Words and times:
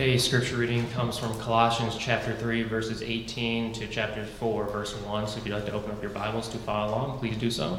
Today's 0.00 0.24
scripture 0.24 0.56
reading 0.56 0.88
comes 0.92 1.18
from 1.18 1.38
Colossians 1.40 1.94
chapter 1.94 2.34
3, 2.34 2.62
verses 2.62 3.02
18 3.02 3.74
to 3.74 3.86
chapter 3.86 4.24
4, 4.24 4.64
verse 4.64 4.96
1. 4.96 5.28
So 5.28 5.36
if 5.36 5.46
you'd 5.46 5.52
like 5.52 5.66
to 5.66 5.74
open 5.74 5.90
up 5.90 6.00
your 6.00 6.10
Bibles 6.10 6.48
to 6.48 6.56
follow 6.56 6.90
along, 6.90 7.18
please 7.18 7.36
do 7.36 7.50
so. 7.50 7.78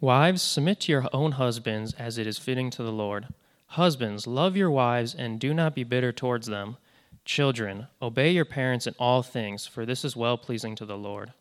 Wives, 0.00 0.42
submit 0.42 0.78
to 0.82 0.92
your 0.92 1.08
own 1.12 1.32
husbands 1.32 1.92
as 1.94 2.18
it 2.18 2.28
is 2.28 2.38
fitting 2.38 2.70
to 2.70 2.84
the 2.84 2.92
Lord. 2.92 3.26
Husbands, 3.66 4.28
love 4.28 4.56
your 4.56 4.70
wives 4.70 5.12
and 5.12 5.40
do 5.40 5.52
not 5.52 5.74
be 5.74 5.82
bitter 5.82 6.12
towards 6.12 6.46
them. 6.46 6.76
Children, 7.24 7.88
obey 8.00 8.30
your 8.30 8.44
parents 8.44 8.86
in 8.86 8.94
all 8.96 9.24
things, 9.24 9.66
for 9.66 9.84
this 9.84 10.04
is 10.04 10.14
well 10.14 10.38
pleasing 10.38 10.76
to 10.76 10.86
the 10.86 10.96
Lord. 10.96 11.32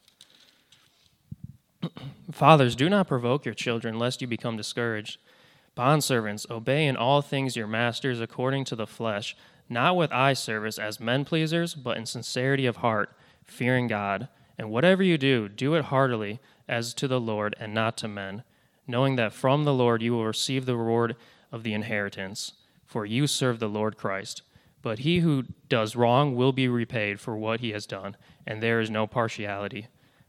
Fathers, 2.31 2.75
do 2.75 2.89
not 2.89 3.07
provoke 3.07 3.45
your 3.45 3.53
children, 3.53 3.99
lest 3.99 4.23
you 4.23 4.27
become 4.27 4.57
discouraged. 4.57 5.19
Bondservants, 5.75 6.49
obey 6.51 6.85
in 6.85 6.95
all 6.95 7.21
things 7.21 7.55
your 7.55 7.67
masters 7.67 8.21
according 8.21 8.63
to 8.65 8.75
the 8.75 8.85
flesh, 8.85 9.35
not 9.67 9.95
with 9.95 10.11
eye 10.11 10.33
service 10.33 10.77
as 10.77 10.99
men 10.99 11.25
pleasers, 11.25 11.73
but 11.73 11.97
in 11.97 12.05
sincerity 12.05 12.65
of 12.67 12.77
heart, 12.77 13.15
fearing 13.43 13.87
God. 13.87 14.27
And 14.57 14.69
whatever 14.69 15.01
you 15.01 15.17
do, 15.17 15.49
do 15.49 15.73
it 15.73 15.85
heartily, 15.85 16.39
as 16.67 16.93
to 16.93 17.07
the 17.07 17.19
Lord 17.19 17.55
and 17.59 17.73
not 17.73 17.97
to 17.97 18.07
men, 18.07 18.43
knowing 18.87 19.15
that 19.15 19.33
from 19.33 19.63
the 19.63 19.73
Lord 19.73 20.01
you 20.03 20.13
will 20.13 20.25
receive 20.25 20.65
the 20.65 20.77
reward 20.77 21.15
of 21.51 21.63
the 21.63 21.73
inheritance. 21.73 22.53
For 22.85 23.05
you 23.05 23.25
serve 23.25 23.59
the 23.59 23.67
Lord 23.67 23.97
Christ. 23.97 24.43
But 24.83 24.99
he 24.99 25.19
who 25.19 25.45
does 25.69 25.95
wrong 25.95 26.35
will 26.35 26.51
be 26.51 26.67
repaid 26.67 27.19
for 27.19 27.35
what 27.35 27.61
he 27.61 27.71
has 27.71 27.87
done, 27.87 28.15
and 28.45 28.61
there 28.61 28.79
is 28.79 28.91
no 28.91 29.07
partiality. 29.07 29.87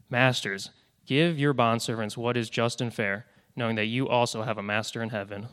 Masters, 0.09 0.71
give 1.05 1.37
your 1.37 1.53
bondservants 1.53 2.17
what 2.17 2.37
is 2.37 2.49
just 2.49 2.81
and 2.81 2.91
fair 2.91 3.27
knowing 3.55 3.77
that 3.77 3.85
you 3.85 4.09
also 4.09 4.43
have 4.43 4.57
a 4.57 4.63
master 4.63 5.01
in 5.01 5.09
heaven. 5.09 5.47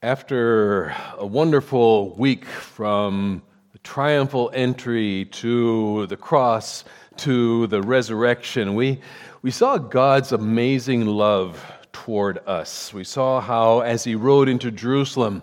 After 0.00 0.94
a 1.16 1.26
wonderful 1.26 2.14
week 2.14 2.44
from 2.44 3.42
the 3.72 3.78
triumphal 3.78 4.50
entry 4.54 5.24
to 5.32 6.06
the 6.06 6.16
cross 6.16 6.84
to 7.16 7.66
the 7.66 7.82
resurrection, 7.82 8.76
we, 8.76 9.00
we 9.42 9.50
saw 9.50 9.76
God's 9.76 10.30
amazing 10.30 11.04
love 11.04 11.64
toward 11.92 12.38
us. 12.46 12.94
We 12.94 13.02
saw 13.02 13.40
how, 13.40 13.80
as 13.80 14.04
He 14.04 14.14
rode 14.14 14.48
into 14.48 14.70
Jerusalem, 14.70 15.42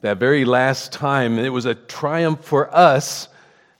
that 0.00 0.18
very 0.18 0.44
last 0.44 0.92
time, 0.92 1.40
it 1.40 1.48
was 1.48 1.64
a 1.64 1.74
triumph 1.74 2.44
for 2.44 2.72
us 2.72 3.28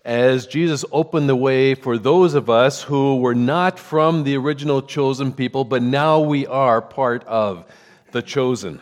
as 0.09 0.47
Jesus 0.47 0.87
opened 0.91 1.29
the 1.29 1.37
way 1.37 1.75
for 1.75 1.99
those 1.99 2.33
of 2.33 2.49
us 2.49 2.83
who 2.83 3.19
were 3.19 3.35
not 3.35 3.79
from 3.79 4.25
the 4.25 4.39
original 4.39 4.81
chosen 4.81 5.35
people, 5.35 5.65
but 5.65 5.83
now 5.83 6.19
we 6.19 6.47
are 6.47 6.81
part 6.81 7.23
of 7.25 7.67
the 8.13 8.23
chosen. 8.23 8.81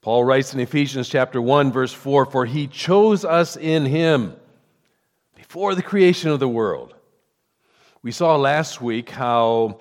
Paul 0.00 0.22
writes 0.22 0.54
in 0.54 0.60
Ephesians 0.60 1.08
chapter 1.08 1.42
1 1.42 1.72
verse 1.72 1.92
4 1.92 2.26
for 2.26 2.46
he 2.46 2.68
chose 2.68 3.24
us 3.24 3.56
in 3.56 3.84
him 3.84 4.36
before 5.34 5.74
the 5.74 5.82
creation 5.82 6.30
of 6.30 6.38
the 6.38 6.48
world. 6.48 6.94
We 8.04 8.12
saw 8.12 8.36
last 8.36 8.80
week 8.80 9.10
how 9.10 9.80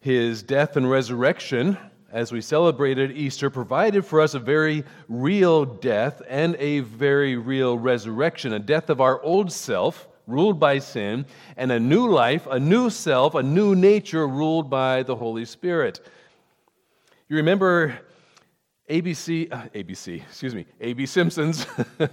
his 0.00 0.42
death 0.42 0.74
and 0.78 0.90
resurrection 0.90 1.76
as 2.12 2.30
we 2.30 2.42
celebrated 2.42 3.10
Easter, 3.12 3.48
provided 3.48 4.04
for 4.04 4.20
us 4.20 4.34
a 4.34 4.38
very 4.38 4.84
real 5.08 5.64
death 5.64 6.20
and 6.28 6.54
a 6.56 6.80
very 6.80 7.36
real 7.36 7.78
resurrection 7.78 8.52
a 8.52 8.58
death 8.58 8.90
of 8.90 9.00
our 9.00 9.20
old 9.22 9.50
self, 9.50 10.06
ruled 10.26 10.60
by 10.60 10.78
sin, 10.78 11.24
and 11.56 11.72
a 11.72 11.80
new 11.80 12.08
life, 12.08 12.46
a 12.50 12.60
new 12.60 12.90
self, 12.90 13.34
a 13.34 13.42
new 13.42 13.74
nature 13.74 14.28
ruled 14.28 14.68
by 14.68 15.02
the 15.02 15.16
Holy 15.16 15.46
Spirit. 15.46 16.00
You 17.28 17.36
remember 17.36 17.98
ABC, 18.90 19.50
uh, 19.50 19.68
ABC, 19.74 20.22
excuse 20.22 20.54
me, 20.54 20.66
A.B. 20.80 21.06
Simpson's 21.06 21.66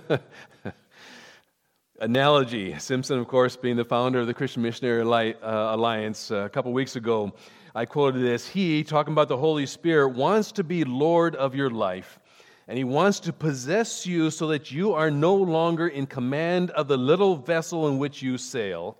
analogy. 1.99 2.79
Simpson, 2.79 3.19
of 3.19 3.27
course, 3.27 3.57
being 3.57 3.75
the 3.75 3.83
founder 3.83 4.19
of 4.19 4.27
the 4.27 4.33
Christian 4.33 4.63
Missionary 4.63 5.01
uh, 5.01 5.75
Alliance 5.75 6.31
uh, 6.31 6.37
a 6.37 6.49
couple 6.49 6.71
weeks 6.71 6.95
ago 6.95 7.33
I 7.75 7.85
quoted 7.85 8.21
this 8.21 8.47
He, 8.47 8.83
talking 8.83 9.13
about 9.13 9.27
the 9.27 9.37
Holy 9.37 9.65
Spirit, 9.65 10.09
wants 10.09 10.51
to 10.53 10.63
be 10.63 10.83
Lord 10.83 11.35
of 11.35 11.55
your 11.55 11.69
life. 11.69 12.19
And 12.67 12.77
He 12.77 12.83
wants 12.83 13.19
to 13.21 13.33
possess 13.33 14.05
you 14.05 14.29
so 14.31 14.47
that 14.47 14.71
you 14.71 14.93
are 14.93 15.11
no 15.11 15.35
longer 15.35 15.87
in 15.87 16.05
command 16.05 16.71
of 16.71 16.87
the 16.87 16.97
little 16.97 17.35
vessel 17.35 17.87
in 17.87 17.97
which 17.97 18.21
you 18.21 18.37
sail. 18.37 18.97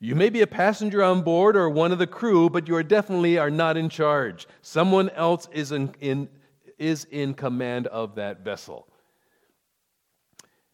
You 0.00 0.14
may 0.14 0.28
be 0.28 0.42
a 0.42 0.46
passenger 0.46 1.02
on 1.02 1.22
board 1.22 1.56
or 1.56 1.70
one 1.70 1.92
of 1.92 1.98
the 1.98 2.06
crew, 2.06 2.50
but 2.50 2.68
you 2.68 2.76
are 2.76 2.82
definitely 2.82 3.38
are 3.38 3.50
not 3.50 3.76
in 3.76 3.88
charge. 3.88 4.46
Someone 4.60 5.08
else 5.10 5.48
is 5.52 5.72
in, 5.72 5.94
in, 6.00 6.28
is 6.78 7.04
in 7.10 7.34
command 7.34 7.86
of 7.86 8.16
that 8.16 8.44
vessel. 8.44 8.86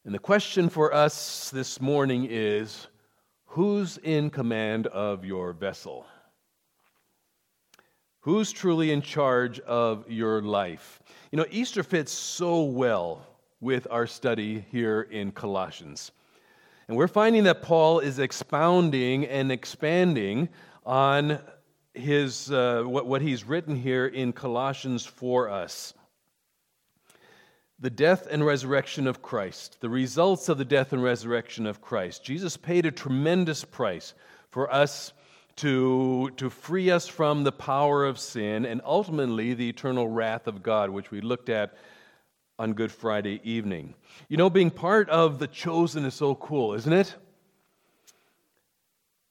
And 0.05 0.15
the 0.15 0.19
question 0.19 0.69
for 0.69 0.95
us 0.95 1.51
this 1.51 1.81
morning 1.81 2.27
is 2.31 2.89
who's 3.45 3.99
in 3.99 4.31
command 4.31 4.87
of 4.87 5.25
your 5.25 5.53
vessel? 5.53 6.07
Who's 8.25 8.53
truly 8.53 8.93
in 8.93 9.01
charge 9.01 9.61
of 9.61 10.11
your 10.11 10.43
life? 10.43 11.01
You 11.33 11.39
know, 11.39 11.47
Easter 11.51 11.83
fits 11.83 12.13
so 12.13 12.65
well 12.65 13.27
with 13.61 13.87
our 13.91 14.07
study 14.07 14.65
here 14.71 15.09
in 15.11 15.33
Colossians. 15.33 16.13
And 16.87 16.99
we're 16.99 17.09
finding 17.09 17.45
that 17.45 17.63
Paul 17.63 18.01
is 18.01 18.19
expounding 18.19 19.25
and 19.27 19.51
expanding 19.51 20.51
on 20.85 21.39
his, 21.95 22.53
uh, 22.53 22.83
what, 22.85 23.07
what 23.07 23.23
he's 23.23 23.45
written 23.45 23.75
here 23.75 24.07
in 24.07 24.35
Colossians 24.35 25.07
for 25.07 25.49
us. 25.49 25.95
The 27.79 27.89
death 27.89 28.27
and 28.31 28.45
resurrection 28.45 29.07
of 29.07 29.23
Christ, 29.23 29.81
the 29.81 29.89
results 29.89 30.51
of 30.51 30.59
the 30.59 30.67
death 30.67 30.93
and 30.93 31.03
resurrection 31.03 31.67
of 31.67 31.81
Christ. 31.81 32.23
Jesus 32.23 32.59
paid 32.59 32.85
a 32.85 32.91
tremendous 32.91 33.65
price 33.65 34.13
for 34.51 34.71
us 34.71 35.15
to, 35.61 36.31
to 36.39 36.49
free 36.49 36.91
us 36.91 37.07
from 37.07 37.45
the 37.45 37.53
power 37.53 38.07
of 38.07 38.19
sin 38.19 38.65
and 38.65 38.81
ultimately 38.83 39.53
the 39.53 39.69
eternal 39.69 40.09
wrath 40.09 40.47
of 40.47 40.63
God, 40.63 40.89
which 40.89 41.11
we 41.11 41.21
looked 41.21 41.51
at 41.51 41.75
on 42.59 42.73
Good 42.73 42.91
Friday 42.91 43.43
evening. 43.45 43.93
You 44.31 44.39
know, 44.39 44.49
being 44.49 44.71
part 44.71 45.11
of 45.11 45.39
the 45.39 45.47
chosen 45.47 46.07
is 46.07 46.15
so 46.15 46.35
cool, 46.35 46.73
isn't 46.73 46.93
it? 46.93 47.15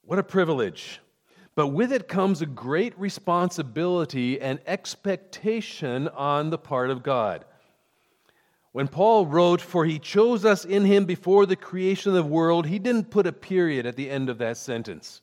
What 0.04 0.20
a 0.20 0.24
privilege. 0.24 1.00
But 1.56 1.70
with 1.70 1.92
it 1.92 2.08
comes 2.08 2.44
a 2.44 2.46
great 2.46 2.98
responsibility 3.00 4.40
and 4.40 4.60
expectation 4.68 6.10
on 6.10 6.52
the 6.52 6.60
part 6.60 6.92
of 6.92 7.02
God. 7.02 7.44
When 8.72 8.88
Paul 8.88 9.26
wrote, 9.26 9.62
For 9.62 9.84
he 9.84 9.98
chose 9.98 10.46
us 10.46 10.64
in 10.64 10.86
him 10.86 11.06
before 11.06 11.48
the 11.48 11.56
creation 11.56 12.12
of 12.12 12.16
the 12.16 12.24
world, 12.24 12.68
he 12.68 12.78
didn't 12.78 13.10
put 13.10 13.26
a 13.26 13.34
period 13.34 13.88
at 13.88 13.96
the 13.96 14.12
end 14.12 14.30
of 14.30 14.38
that 14.38 14.58
sentence. 14.58 15.22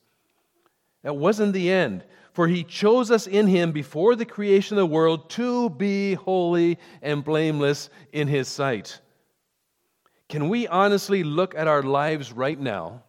That 1.07 1.15
wasn't 1.15 1.53
the 1.53 1.71
end. 1.71 2.03
For 2.33 2.49
he 2.49 2.65
chose 2.65 3.13
us 3.13 3.29
in 3.29 3.47
him 3.47 3.71
before 3.71 4.17
the 4.17 4.25
creation 4.25 4.77
of 4.77 4.81
the 4.81 4.93
world 4.93 5.31
to 5.31 5.71
be 5.71 6.15
holy 6.15 6.81
and 7.01 7.23
blameless 7.23 7.91
in 8.13 8.27
his 8.27 8.49
sight. 8.49 9.01
Can 10.29 10.49
we 10.49 10.67
honestly 10.67 11.23
look 11.23 11.55
at 11.55 11.69
our 11.69 11.85
lives 11.85 12.33
right 12.33 12.59
now 12.59 13.05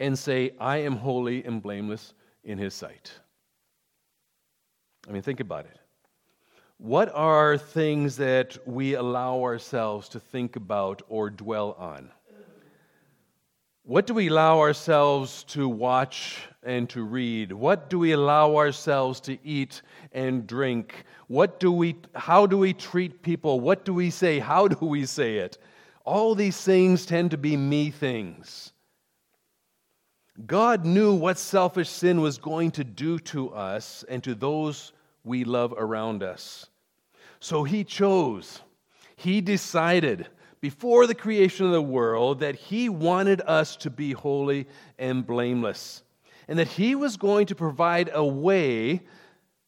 and 0.00 0.18
say, 0.18 0.50
I 0.60 0.82
am 0.82 0.96
holy 0.96 1.42
and 1.42 1.62
blameless 1.62 2.12
in 2.44 2.58
his 2.58 2.74
sight? 2.74 3.10
I 5.08 5.12
mean, 5.12 5.22
think 5.22 5.40
about 5.40 5.64
it. 5.64 5.78
What 6.76 7.10
are 7.14 7.56
things 7.56 8.18
that 8.18 8.58
we 8.66 8.96
allow 8.96 9.40
ourselves 9.40 10.10
to 10.10 10.20
think 10.20 10.56
about 10.56 11.00
or 11.08 11.30
dwell 11.30 11.74
on? 11.78 12.10
What 13.84 14.06
do 14.06 14.14
we 14.14 14.28
allow 14.28 14.60
ourselves 14.60 15.42
to 15.48 15.68
watch 15.68 16.38
and 16.62 16.88
to 16.90 17.02
read? 17.02 17.50
What 17.50 17.90
do 17.90 17.98
we 17.98 18.12
allow 18.12 18.54
ourselves 18.56 19.18
to 19.22 19.36
eat 19.44 19.82
and 20.12 20.46
drink? 20.46 21.04
What 21.26 21.58
do 21.58 21.72
we, 21.72 21.96
how 22.14 22.46
do 22.46 22.58
we 22.58 22.74
treat 22.74 23.22
people? 23.22 23.58
What 23.58 23.84
do 23.84 23.92
we 23.92 24.10
say? 24.10 24.38
How 24.38 24.68
do 24.68 24.86
we 24.86 25.04
say 25.04 25.38
it? 25.38 25.58
All 26.04 26.36
these 26.36 26.60
things 26.60 27.04
tend 27.04 27.32
to 27.32 27.36
be 27.36 27.56
me 27.56 27.90
things. 27.90 28.72
God 30.46 30.84
knew 30.84 31.14
what 31.14 31.36
selfish 31.36 31.88
sin 31.88 32.20
was 32.20 32.38
going 32.38 32.70
to 32.72 32.84
do 32.84 33.18
to 33.18 33.50
us 33.50 34.04
and 34.08 34.22
to 34.22 34.36
those 34.36 34.92
we 35.24 35.42
love 35.42 35.74
around 35.76 36.22
us. 36.22 36.68
So 37.40 37.64
He 37.64 37.82
chose, 37.82 38.60
He 39.16 39.40
decided 39.40 40.28
before 40.62 41.06
the 41.08 41.14
creation 41.14 41.66
of 41.66 41.72
the 41.72 41.82
world 41.82 42.40
that 42.40 42.54
He 42.54 42.88
wanted 42.88 43.42
us 43.42 43.76
to 43.76 43.90
be 43.90 44.12
holy 44.12 44.66
and 44.98 45.26
blameless, 45.26 46.02
and 46.48 46.58
that 46.58 46.68
He 46.68 46.94
was 46.94 47.18
going 47.18 47.46
to 47.46 47.54
provide 47.54 48.08
a 48.14 48.24
way 48.24 49.02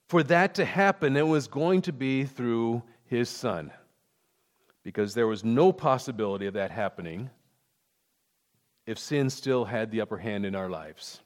for 0.09 0.23
that 0.23 0.55
to 0.55 0.65
happen. 0.65 1.17
It 1.17 1.27
was 1.27 1.49
going 1.49 1.83
to 1.83 1.93
be 1.93 2.25
through 2.25 2.83
His 3.07 3.29
Son, 3.29 3.73
because 4.85 5.15
there 5.15 5.27
was 5.27 5.45
no 5.45 5.73
possibility 5.73 6.47
of 6.47 6.55
that 6.55 6.71
happening 6.71 7.29
if 8.87 8.99
sin 8.99 9.31
still 9.31 9.65
had 9.65 9.91
the 9.91 10.01
upper 10.01 10.19
hand 10.19 10.47
in 10.47 10.55
our 10.55 10.71
lives. 10.71 11.21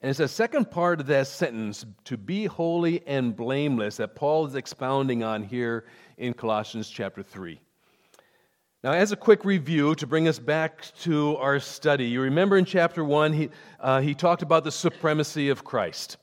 And 0.00 0.08
it's 0.08 0.18
the 0.18 0.28
second 0.28 0.70
part 0.70 1.00
of 1.00 1.06
that 1.08 1.26
sentence, 1.26 1.84
to 2.04 2.16
be 2.16 2.46
holy 2.46 3.06
and 3.06 3.36
blameless, 3.36 3.96
that 3.96 4.14
Paul 4.14 4.46
is 4.46 4.54
expounding 4.54 5.22
on 5.22 5.42
here 5.42 5.84
in 6.16 6.32
Colossians 6.32 6.88
chapter 6.88 7.22
3. 7.22 7.60
Now, 8.84 8.92
as 8.92 9.10
a 9.10 9.16
quick 9.16 9.44
review 9.44 9.96
to 9.96 10.06
bring 10.06 10.28
us 10.28 10.38
back 10.38 10.84
to 11.00 11.36
our 11.38 11.58
study, 11.58 12.04
you 12.04 12.20
remember 12.20 12.56
in 12.56 12.64
chapter 12.64 13.02
1, 13.02 13.32
he, 13.32 13.50
uh, 13.80 14.00
he 14.00 14.14
talked 14.14 14.42
about 14.42 14.62
the 14.62 14.70
supremacy 14.70 15.48
of 15.48 15.64
Christ 15.64 16.16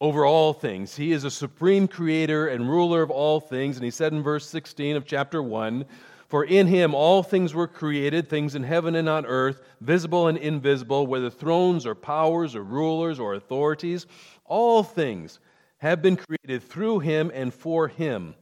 over 0.00 0.26
all 0.26 0.52
things. 0.52 0.96
He 0.96 1.12
is 1.12 1.22
a 1.22 1.30
supreme 1.30 1.86
creator 1.86 2.48
and 2.48 2.68
ruler 2.68 3.02
of 3.02 3.12
all 3.12 3.38
things. 3.38 3.76
And 3.76 3.84
he 3.84 3.92
said 3.92 4.12
in 4.12 4.20
verse 4.20 4.48
16 4.48 4.96
of 4.96 5.06
chapter 5.06 5.40
1 5.40 5.84
For 6.26 6.44
in 6.44 6.66
him 6.66 6.92
all 6.92 7.22
things 7.22 7.54
were 7.54 7.68
created, 7.68 8.28
things 8.28 8.56
in 8.56 8.64
heaven 8.64 8.96
and 8.96 9.08
on 9.08 9.24
earth, 9.24 9.60
visible 9.80 10.26
and 10.26 10.36
invisible, 10.36 11.06
whether 11.06 11.30
thrones 11.30 11.86
or 11.86 11.94
powers 11.94 12.56
or 12.56 12.64
rulers 12.64 13.20
or 13.20 13.34
authorities. 13.34 14.08
All 14.44 14.82
things 14.82 15.38
have 15.78 16.02
been 16.02 16.16
created 16.16 16.64
through 16.64 16.98
him 16.98 17.30
and 17.32 17.54
for 17.54 17.86
him. 17.86 18.34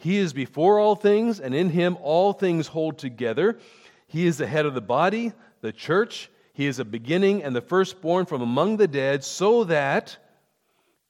He 0.00 0.16
is 0.16 0.32
before 0.32 0.78
all 0.78 0.96
things, 0.96 1.40
and 1.40 1.54
in 1.54 1.68
him 1.68 1.98
all 2.00 2.32
things 2.32 2.68
hold 2.68 2.98
together. 2.98 3.58
He 4.06 4.26
is 4.26 4.38
the 4.38 4.46
head 4.46 4.64
of 4.64 4.72
the 4.72 4.80
body, 4.80 5.32
the 5.60 5.72
church. 5.72 6.30
He 6.54 6.66
is 6.66 6.78
a 6.78 6.84
beginning 6.86 7.42
and 7.42 7.54
the 7.54 7.60
firstborn 7.60 8.24
from 8.24 8.40
among 8.40 8.78
the 8.78 8.88
dead, 8.88 9.22
so 9.22 9.64
that 9.64 10.16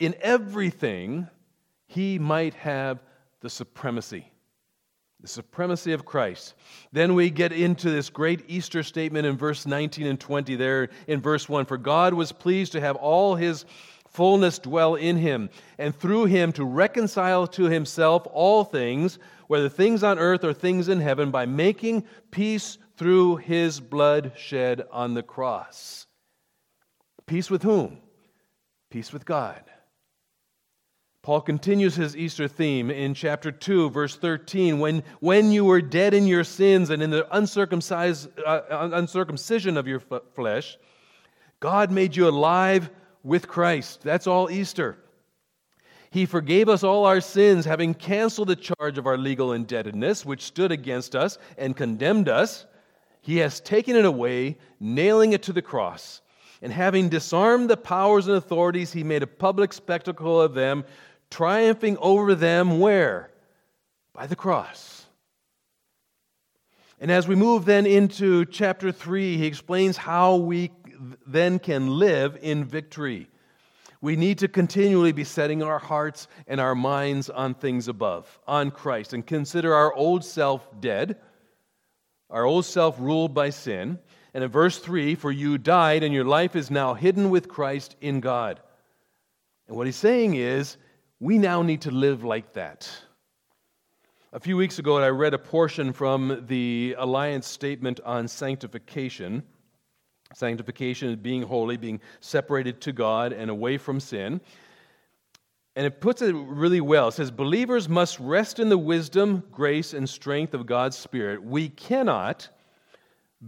in 0.00 0.16
everything 0.20 1.28
he 1.86 2.18
might 2.18 2.54
have 2.54 3.00
the 3.40 3.50
supremacy. 3.50 4.26
The 5.20 5.28
supremacy 5.28 5.92
of 5.92 6.04
Christ. 6.04 6.54
Then 6.92 7.14
we 7.14 7.30
get 7.30 7.52
into 7.52 7.90
this 7.90 8.10
great 8.10 8.42
Easter 8.48 8.82
statement 8.82 9.24
in 9.24 9.36
verse 9.36 9.66
19 9.66 10.06
and 10.06 10.18
20 10.18 10.56
there 10.56 10.88
in 11.06 11.20
verse 11.20 11.48
1 11.48 11.66
For 11.66 11.78
God 11.78 12.12
was 12.14 12.32
pleased 12.32 12.72
to 12.72 12.80
have 12.80 12.96
all 12.96 13.36
his 13.36 13.66
fullness 14.10 14.58
dwell 14.58 14.94
in 14.94 15.16
him, 15.16 15.50
and 15.78 15.94
through 15.94 16.26
him 16.26 16.52
to 16.52 16.64
reconcile 16.64 17.46
to 17.46 17.64
himself 17.64 18.26
all 18.32 18.64
things, 18.64 19.18
whether 19.46 19.68
things 19.68 20.02
on 20.02 20.18
earth 20.18 20.44
or 20.44 20.52
things 20.52 20.88
in 20.88 21.00
heaven, 21.00 21.30
by 21.30 21.46
making 21.46 22.04
peace 22.30 22.78
through 22.96 23.36
his 23.36 23.80
blood 23.80 24.32
shed 24.36 24.84
on 24.90 25.14
the 25.14 25.22
cross. 25.22 26.06
Peace 27.26 27.50
with 27.50 27.62
whom? 27.62 27.98
Peace 28.90 29.12
with 29.12 29.24
God. 29.24 29.62
Paul 31.22 31.42
continues 31.42 31.94
his 31.94 32.16
Easter 32.16 32.48
theme 32.48 32.90
in 32.90 33.12
chapter 33.12 33.52
2, 33.52 33.90
verse 33.90 34.16
13. 34.16 34.78
When, 34.78 35.02
when 35.20 35.52
you 35.52 35.66
were 35.66 35.82
dead 35.82 36.14
in 36.14 36.26
your 36.26 36.44
sins 36.44 36.88
and 36.88 37.02
in 37.02 37.10
the 37.10 37.26
uncircumcised, 37.36 38.28
uh, 38.44 38.90
uncircumcision 38.92 39.76
of 39.76 39.86
your 39.86 40.02
f- 40.10 40.22
flesh, 40.34 40.78
God 41.60 41.90
made 41.90 42.16
you 42.16 42.26
alive 42.26 42.90
with 43.22 43.48
Christ. 43.48 44.02
That's 44.02 44.26
all 44.26 44.50
Easter. 44.50 44.96
He 46.10 46.26
forgave 46.26 46.68
us 46.68 46.82
all 46.82 47.04
our 47.06 47.20
sins, 47.20 47.64
having 47.64 47.94
canceled 47.94 48.48
the 48.48 48.56
charge 48.56 48.98
of 48.98 49.06
our 49.06 49.16
legal 49.16 49.52
indebtedness, 49.52 50.26
which 50.26 50.42
stood 50.42 50.72
against 50.72 51.14
us 51.14 51.38
and 51.56 51.76
condemned 51.76 52.28
us. 52.28 52.66
He 53.20 53.36
has 53.38 53.60
taken 53.60 53.94
it 53.94 54.04
away, 54.04 54.58
nailing 54.80 55.32
it 55.32 55.42
to 55.44 55.52
the 55.52 55.62
cross. 55.62 56.20
And 56.62 56.72
having 56.72 57.08
disarmed 57.08 57.70
the 57.70 57.76
powers 57.76 58.26
and 58.26 58.36
authorities, 58.36 58.92
he 58.92 59.04
made 59.04 59.22
a 59.22 59.28
public 59.28 59.72
spectacle 59.72 60.40
of 60.40 60.54
them, 60.54 60.84
triumphing 61.30 61.96
over 61.98 62.34
them 62.34 62.80
where? 62.80 63.30
By 64.12 64.26
the 64.26 64.36
cross. 64.36 65.06
And 66.98 67.10
as 67.10 67.26
we 67.26 67.34
move 67.34 67.64
then 67.64 67.86
into 67.86 68.44
chapter 68.46 68.92
3, 68.92 69.38
he 69.38 69.46
explains 69.46 69.96
how 69.96 70.36
we 70.36 70.70
then 71.26 71.58
can 71.58 71.98
live 71.98 72.38
in 72.40 72.64
victory. 72.64 73.28
We 74.02 74.16
need 74.16 74.38
to 74.38 74.48
continually 74.48 75.12
be 75.12 75.24
setting 75.24 75.62
our 75.62 75.78
hearts 75.78 76.26
and 76.46 76.60
our 76.60 76.74
minds 76.74 77.28
on 77.28 77.54
things 77.54 77.86
above, 77.88 78.38
on 78.46 78.70
Christ, 78.70 79.12
and 79.12 79.26
consider 79.26 79.74
our 79.74 79.92
old 79.92 80.24
self 80.24 80.80
dead, 80.80 81.16
our 82.30 82.44
old 82.44 82.64
self 82.64 82.98
ruled 82.98 83.34
by 83.34 83.50
sin. 83.50 83.98
And 84.32 84.44
in 84.44 84.50
verse 84.50 84.78
3, 84.78 85.16
for 85.16 85.32
you 85.32 85.58
died, 85.58 86.02
and 86.02 86.14
your 86.14 86.24
life 86.24 86.54
is 86.54 86.70
now 86.70 86.94
hidden 86.94 87.30
with 87.30 87.48
Christ 87.48 87.96
in 88.00 88.20
God. 88.20 88.60
And 89.66 89.76
what 89.76 89.86
he's 89.86 89.96
saying 89.96 90.34
is, 90.34 90.76
we 91.18 91.36
now 91.36 91.62
need 91.62 91.82
to 91.82 91.90
live 91.90 92.24
like 92.24 92.54
that. 92.54 92.90
A 94.32 94.40
few 94.40 94.56
weeks 94.56 94.78
ago, 94.78 94.98
I 94.98 95.08
read 95.08 95.34
a 95.34 95.38
portion 95.38 95.92
from 95.92 96.44
the 96.46 96.94
Alliance 96.96 97.48
Statement 97.48 97.98
on 98.04 98.28
Sanctification. 98.28 99.42
Sanctification 100.32 101.08
is 101.08 101.16
being 101.16 101.42
holy, 101.42 101.76
being 101.76 102.00
separated 102.20 102.80
to 102.82 102.92
God 102.92 103.32
and 103.32 103.50
away 103.50 103.78
from 103.78 103.98
sin. 103.98 104.40
And 105.76 105.86
it 105.86 106.00
puts 106.00 106.22
it 106.22 106.34
really 106.34 106.80
well. 106.80 107.08
It 107.08 107.12
says, 107.12 107.30
Believers 107.30 107.88
must 107.88 108.20
rest 108.20 108.58
in 108.58 108.68
the 108.68 108.78
wisdom, 108.78 109.42
grace, 109.50 109.92
and 109.92 110.08
strength 110.08 110.54
of 110.54 110.66
God's 110.66 110.96
Spirit. 110.96 111.42
We 111.42 111.68
cannot 111.68 112.48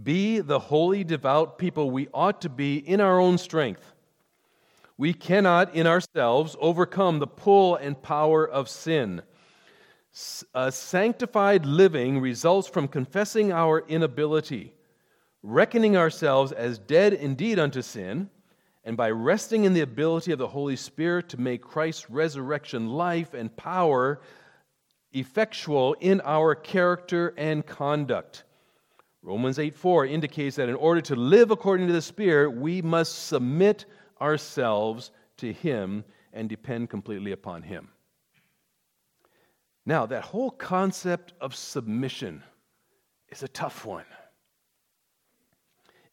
be 0.03 0.39
the 0.39 0.59
holy, 0.59 1.03
devout 1.03 1.57
people 1.57 1.91
we 1.91 2.07
ought 2.13 2.41
to 2.41 2.49
be 2.49 2.77
in 2.77 2.99
our 2.99 3.19
own 3.19 3.37
strength. 3.37 3.93
We 4.97 5.13
cannot, 5.13 5.75
in 5.75 5.87
ourselves, 5.87 6.55
overcome 6.59 7.19
the 7.19 7.27
pull 7.27 7.75
and 7.75 8.01
power 8.01 8.47
of 8.47 8.69
sin. 8.69 9.21
A 10.53 10.71
sanctified 10.71 11.65
living 11.65 12.19
results 12.19 12.67
from 12.67 12.87
confessing 12.87 13.51
our 13.51 13.79
inability 13.87 14.73
reckoning 15.43 15.97
ourselves 15.97 16.53
as 16.53 16.79
dead 16.79 17.13
indeed 17.13 17.59
unto 17.59 17.81
sin, 17.81 18.29
and 18.85 18.97
by 18.97 19.11
resting 19.11 19.65
in 19.65 19.73
the 19.73 19.81
ability 19.81 20.31
of 20.31 20.39
the 20.39 20.47
Holy 20.47 20.75
Spirit 20.75 21.29
to 21.29 21.39
make 21.39 21.61
Christ's 21.61 22.09
resurrection 22.09 22.89
life 22.89 23.33
and 23.33 23.55
power 23.55 24.19
effectual 25.11 25.93
in 25.99 26.21
our 26.21 26.55
character 26.55 27.33
and 27.37 27.65
conduct. 27.65 28.43
Romans 29.21 29.59
8 29.59 29.75
4 29.75 30.05
indicates 30.07 30.55
that 30.57 30.69
in 30.69 30.75
order 30.75 31.01
to 31.01 31.15
live 31.15 31.51
according 31.51 31.87
to 31.87 31.93
the 31.93 32.01
Spirit, 32.01 32.51
we 32.51 32.81
must 32.81 33.27
submit 33.27 33.85
ourselves 34.19 35.11
to 35.37 35.53
Him 35.53 36.03
and 36.33 36.49
depend 36.49 36.89
completely 36.89 37.31
upon 37.31 37.61
Him. 37.61 37.89
Now, 39.85 40.05
that 40.07 40.23
whole 40.23 40.51
concept 40.51 41.33
of 41.39 41.55
submission 41.55 42.43
is 43.29 43.43
a 43.43 43.47
tough 43.47 43.85
one. 43.85 44.05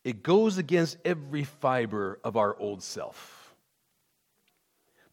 It 0.05 0.23
goes 0.23 0.59
against 0.59 0.97
every 1.05 1.45
fiber 1.45 2.19
of 2.25 2.37
our 2.37 2.57
old 2.59 2.83
self. 2.83 3.55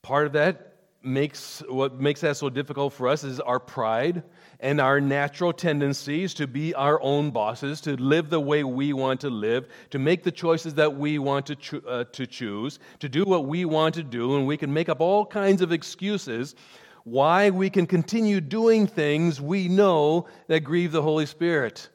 Part 0.01 0.27
of 0.27 0.33
that 0.33 0.73
makes 1.03 1.63
what 1.69 1.99
makes 1.99 2.21
that 2.21 2.37
so 2.37 2.49
difficult 2.49 2.93
for 2.93 3.07
us 3.07 3.23
is 3.23 3.39
our 3.39 3.59
pride 3.59 4.23
and 4.59 4.81
our 4.81 4.99
natural 4.99 5.53
tendencies 5.53 6.33
to 6.33 6.47
be 6.47 6.73
our 6.73 7.01
own 7.01 7.29
bosses, 7.29 7.81
to 7.81 7.95
live 7.97 8.29
the 8.29 8.39
way 8.39 8.63
we 8.63 8.93
want 8.93 9.21
to 9.21 9.29
live, 9.29 9.67
to 9.91 9.99
make 9.99 10.23
the 10.23 10.31
choices 10.31 10.73
that 10.75 10.95
we 10.97 11.19
want 11.19 11.45
to, 11.45 11.55
cho- 11.55 11.81
uh, 11.87 12.03
to 12.05 12.25
choose, 12.25 12.79
to 12.99 13.07
do 13.07 13.23
what 13.23 13.45
we 13.45 13.65
want 13.65 13.93
to 13.95 14.03
do, 14.03 14.35
and 14.35 14.47
we 14.47 14.57
can 14.57 14.73
make 14.73 14.89
up 14.89 14.99
all 14.99 15.25
kinds 15.25 15.61
of 15.61 15.71
excuses 15.71 16.55
why 17.03 17.49
we 17.49 17.69
can 17.69 17.85
continue 17.85 18.41
doing 18.41 18.87
things 18.87 19.39
we 19.39 19.67
know 19.67 20.27
that 20.47 20.61
grieve 20.61 20.91
the 20.91 21.01
Holy 21.01 21.25
Spirit. 21.25 21.89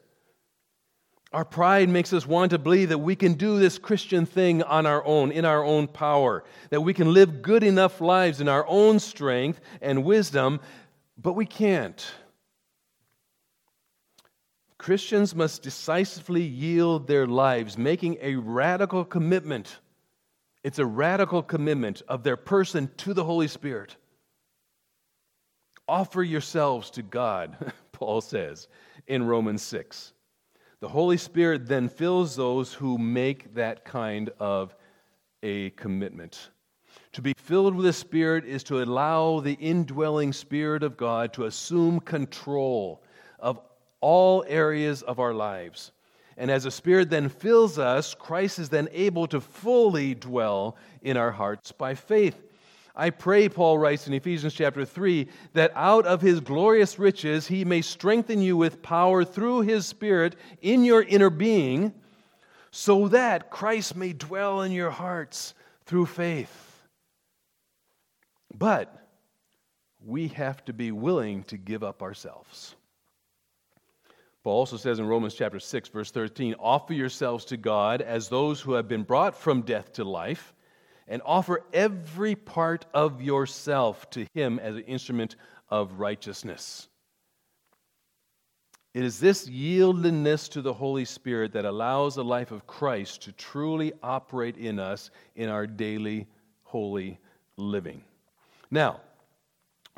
Our 1.33 1.45
pride 1.45 1.89
makes 1.89 2.13
us 2.13 2.27
want 2.27 2.51
to 2.51 2.59
believe 2.59 2.89
that 2.89 2.99
we 2.99 3.15
can 3.15 3.33
do 3.33 3.57
this 3.57 3.79
Christian 3.79 4.27
thing 4.27 4.61
on 4.61 4.85
our 4.85 5.03
own, 5.03 5.31
in 5.31 5.45
our 5.45 5.63
own 5.63 5.87
power, 5.87 6.43
that 6.69 6.81
we 6.81 6.93
can 6.93 7.11
live 7.11 7.41
good 7.41 7.63
enough 7.63 8.01
lives 8.01 8.39
in 8.39 8.47
our 8.47 8.65
own 8.67 8.99
strength 8.99 9.59
and 9.81 10.03
wisdom, 10.03 10.59
but 11.17 11.33
we 11.33 11.47
can't. 11.47 12.05
Christians 14.77 15.33
must 15.33 15.63
decisively 15.63 16.43
yield 16.43 17.07
their 17.07 17.25
lives, 17.25 17.79
making 17.79 18.17
a 18.21 18.35
radical 18.35 19.03
commitment. 19.03 19.79
It's 20.63 20.77
a 20.77 20.85
radical 20.85 21.41
commitment 21.41 22.03
of 22.07 22.21
their 22.21 22.37
person 22.37 22.91
to 22.97 23.15
the 23.15 23.23
Holy 23.23 23.47
Spirit. 23.47 23.95
Offer 25.87 26.21
yourselves 26.21 26.91
to 26.91 27.01
God, 27.01 27.73
Paul 27.91 28.21
says 28.21 28.67
in 29.07 29.25
Romans 29.25 29.63
6. 29.63 30.13
The 30.83 30.89
Holy 30.89 31.15
Spirit 31.15 31.65
then 31.65 31.87
fills 31.87 32.35
those 32.35 32.73
who 32.73 32.97
make 32.97 33.55
that 33.55 33.85
kind 33.85 34.29
of 34.37 34.75
a 35.41 35.69
commitment. 35.69 36.49
To 37.13 37.21
be 37.21 37.33
filled 37.37 37.73
with 37.73 37.85
the 37.85 37.93
Spirit 37.93 38.43
is 38.43 38.63
to 38.63 38.83
allow 38.83 39.39
the 39.39 39.53
indwelling 39.53 40.33
Spirit 40.33 40.83
of 40.83 40.97
God 40.97 41.31
to 41.35 41.45
assume 41.45 42.01
control 42.01 43.01
of 43.39 43.61
all 44.01 44.43
areas 44.45 45.03
of 45.03 45.19
our 45.21 45.33
lives. 45.33 45.93
And 46.35 46.51
as 46.51 46.65
the 46.65 46.71
Spirit 46.71 47.09
then 47.09 47.29
fills 47.29 47.79
us, 47.79 48.13
Christ 48.13 48.59
is 48.59 48.67
then 48.67 48.89
able 48.91 49.25
to 49.27 49.39
fully 49.39 50.15
dwell 50.15 50.75
in 51.01 51.15
our 51.15 51.31
hearts 51.31 51.71
by 51.71 51.95
faith. 51.95 52.35
I 52.95 53.09
pray, 53.09 53.49
Paul 53.49 53.79
writes 53.79 54.07
in 54.07 54.13
Ephesians 54.13 54.53
chapter 54.53 54.85
3, 54.85 55.27
that 55.53 55.71
out 55.73 56.05
of 56.05 56.21
his 56.21 56.39
glorious 56.39 56.99
riches 56.99 57.47
he 57.47 57.65
may 57.65 57.81
strengthen 57.81 58.41
you 58.41 58.55
with 58.55 58.83
power 58.83 59.25
through 59.25 59.61
his 59.61 59.87
Spirit 59.87 60.35
in 60.61 60.83
your 60.83 61.01
inner 61.01 61.31
being, 61.31 61.93
so 62.69 63.07
that 63.07 63.49
Christ 63.49 63.95
may 63.95 64.13
dwell 64.13 64.61
in 64.61 64.71
your 64.71 64.91
hearts 64.91 65.55
through 65.85 66.05
faith. 66.05 66.83
But 68.55 68.95
we 70.05 70.27
have 70.29 70.63
to 70.65 70.73
be 70.73 70.91
willing 70.91 71.43
to 71.45 71.57
give 71.57 71.83
up 71.83 72.03
ourselves. 72.03 72.75
Paul 74.43 74.57
also 74.59 74.77
says 74.77 74.99
in 74.99 75.07
Romans 75.07 75.33
chapter 75.33 75.59
6 75.59 75.89
verse 75.89 76.11
13, 76.11 76.55
"Offer 76.59 76.93
yourselves 76.93 77.45
to 77.45 77.57
God 77.57 78.01
as 78.01 78.29
those 78.29 78.61
who 78.61 78.73
have 78.73 78.87
been 78.87 79.03
brought 79.03 79.35
from 79.35 79.61
death 79.61 79.93
to 79.93 80.03
life, 80.03 80.53
and 81.07 81.21
offer 81.25 81.63
every 81.73 82.35
part 82.35 82.85
of 82.93 83.21
yourself 83.21 84.09
to 84.11 84.25
him 84.33 84.59
as 84.59 84.75
an 84.75 84.83
instrument 84.83 85.35
of 85.69 85.99
righteousness." 85.99 86.87
It 88.93 89.03
is 89.03 89.19
this 89.19 89.49
yieldedness 89.49 90.49
to 90.49 90.61
the 90.61 90.73
Holy 90.73 91.05
Spirit 91.05 91.53
that 91.53 91.65
allows 91.65 92.13
the 92.13 92.23
life 92.23 92.51
of 92.51 92.67
Christ 92.67 93.23
to 93.23 93.31
truly 93.31 93.91
operate 94.03 94.55
in 94.55 94.79
us 94.79 95.09
in 95.35 95.49
our 95.49 95.65
daily 95.65 96.27
holy 96.63 97.19
living. 97.57 98.03
Now, 98.69 99.01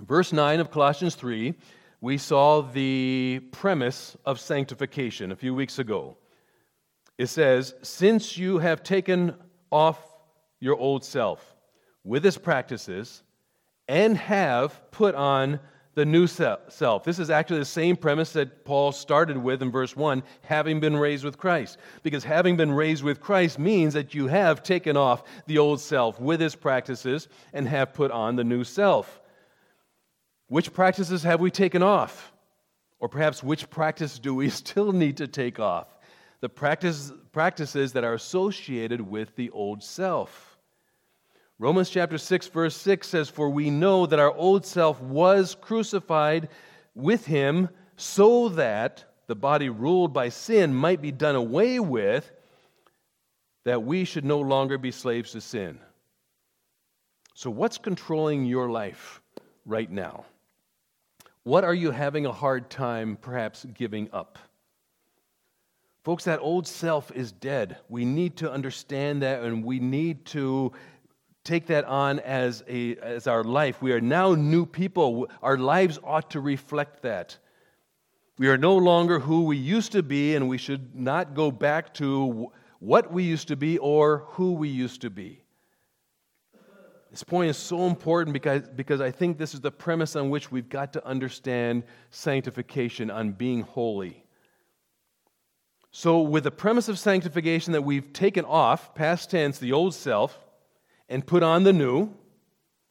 verse 0.02 0.32
9 0.32 0.62
of 0.62 0.72
Colossians 0.72 1.16
3 1.16 1.56
we 2.02 2.18
saw 2.20 2.62
the 2.62 3.42
premise 3.52 4.16
of 4.26 4.40
sanctification 4.40 5.32
a 5.32 5.36
few 5.36 5.56
weeks 5.56 5.80
ago. 5.80 6.18
It 7.18 7.28
says, 7.28 7.74
Since 7.82 8.38
you 8.38 8.60
have 8.60 8.84
taken 8.84 9.34
off 9.72 10.15
your 10.60 10.76
old 10.76 11.04
self 11.04 11.56
with 12.04 12.26
its 12.26 12.38
practices 12.38 13.24
and 13.88 14.18
have 14.18 14.92
put 14.92 15.16
on 15.16 15.60
the 15.96 16.06
new 16.06 16.28
self. 16.28 17.06
This 17.06 17.20
is 17.20 17.30
actually 17.30 17.60
the 17.60 17.66
same 17.66 17.96
premise 17.96 18.34
that 18.34 18.66
Paul 18.66 18.92
started 18.92 19.38
with 19.38 19.62
in 19.62 19.72
verse 19.72 19.96
1 19.96 20.24
having 20.42 20.82
been 20.82 20.98
raised 20.98 21.24
with 21.24 21.38
Christ. 21.38 21.78
Because 22.04 22.26
having 22.26 22.58
been 22.58 22.72
raised 22.72 23.02
with 23.02 23.22
Christ 23.22 23.58
means 23.58 23.94
that 23.94 24.14
you 24.14 24.28
have 24.28 24.62
taken 24.62 24.98
off 24.98 25.24
the 25.48 25.58
old 25.58 25.80
self 25.80 26.20
with 26.20 26.42
its 26.42 26.54
practices 26.54 27.30
and 27.54 27.68
have 27.68 27.94
put 27.94 28.12
on 28.12 28.36
the 28.36 28.44
new 28.44 28.66
self. 28.66 29.22
Which 30.48 30.74
practices 30.74 31.24
have 31.24 31.40
we 31.40 31.50
taken 31.50 31.82
off? 31.82 32.34
Or 33.00 33.08
perhaps 33.08 33.42
which 33.42 33.70
practice 33.70 34.20
do 34.20 34.36
we 34.36 34.50
still 34.62 34.92
need 34.92 35.18
to 35.18 35.28
take 35.28 35.60
off? 35.60 35.95
The 36.46 36.50
practice, 36.50 37.12
practices 37.32 37.94
that 37.94 38.04
are 38.04 38.14
associated 38.14 39.02
with 39.02 39.36
the 39.36 39.50
old 39.50 39.82
self. 39.82 40.60
Romans 41.58 41.90
chapter 41.90 42.20
6, 42.20 42.48
verse 42.50 42.78
6 42.78 43.08
says, 43.08 43.30
For 43.30 43.50
we 43.50 43.72
know 43.72 44.06
that 44.06 44.20
our 44.20 44.32
old 44.32 44.64
self 44.64 45.02
was 45.02 45.56
crucified 45.60 46.50
with 46.94 47.26
him 47.26 47.70
so 47.98 48.50
that 48.50 49.06
the 49.26 49.34
body 49.34 49.70
ruled 49.70 50.14
by 50.14 50.30
sin 50.30 50.72
might 50.72 51.02
be 51.02 51.12
done 51.12 51.34
away 51.36 51.80
with, 51.80 52.32
that 53.64 53.82
we 53.82 54.06
should 54.06 54.24
no 54.24 54.40
longer 54.40 54.78
be 54.78 54.92
slaves 54.92 55.32
to 55.32 55.42
sin. 55.42 55.80
So, 57.34 57.50
what's 57.50 57.80
controlling 57.80 58.46
your 58.46 58.70
life 58.70 59.20
right 59.66 59.90
now? 59.90 60.26
What 61.42 61.64
are 61.64 61.74
you 61.74 61.90
having 61.90 62.28
a 62.28 62.32
hard 62.32 62.70
time 62.70 63.18
perhaps 63.20 63.66
giving 63.74 64.12
up? 64.14 64.38
Folks, 66.06 66.26
that 66.26 66.40
old 66.40 66.68
self 66.68 67.12
is 67.14 67.32
dead. 67.32 67.78
We 67.90 68.06
need 68.06 68.38
to 68.38 68.52
understand 68.52 69.24
that 69.24 69.42
and 69.42 69.66
we 69.66 69.80
need 69.80 70.24
to 70.28 70.72
take 71.44 71.66
that 71.66 71.84
on 71.86 72.20
as, 72.20 72.64
a, 72.70 72.96
as 72.98 73.26
our 73.26 73.44
life. 73.44 73.82
We 73.82 73.92
are 73.92 74.00
now 74.00 74.36
new 74.36 74.68
people. 74.68 75.28
Our 75.42 75.58
lives 75.58 75.98
ought 76.04 76.30
to 76.32 76.40
reflect 76.40 77.02
that. 77.02 77.40
We 78.38 78.50
are 78.50 78.58
no 78.58 78.78
longer 78.78 79.18
who 79.18 79.46
we 79.46 79.58
used 79.58 79.94
to 79.94 80.04
be, 80.04 80.36
and 80.36 80.48
we 80.48 80.60
should 80.60 80.94
not 80.94 81.34
go 81.34 81.50
back 81.50 81.92
to 81.96 82.52
what 82.78 83.12
we 83.12 83.24
used 83.24 83.48
to 83.48 83.56
be 83.56 83.80
or 83.80 84.26
who 84.28 84.54
we 84.54 84.70
used 84.70 85.02
to 85.02 85.10
be. 85.10 85.42
This 87.10 87.24
point 87.24 87.50
is 87.50 87.58
so 87.58 87.88
important 87.88 88.32
because, 88.34 88.70
because 88.76 89.02
I 89.02 89.10
think 89.10 89.40
this 89.40 89.56
is 89.56 89.62
the 89.62 89.72
premise 89.72 90.16
on 90.16 90.30
which 90.30 90.52
we've 90.52 90.70
got 90.70 90.94
to 90.94 91.08
understand 91.08 91.82
sanctification, 92.12 93.10
on 93.10 93.32
being 93.32 93.62
holy. 93.62 94.25
So, 95.98 96.20
with 96.20 96.44
the 96.44 96.52
premise 96.52 96.90
of 96.90 97.00
sanctification 97.00 97.72
that 97.72 97.84
we've 97.84 98.12
taken 98.12 98.44
off, 98.44 98.94
past 98.96 99.32
tense, 99.32 99.60
the 99.60 99.72
old 99.72 99.94
self, 99.94 100.38
and 101.08 101.26
put 101.26 101.42
on 101.42 101.64
the 101.64 101.72
new, 101.72 102.10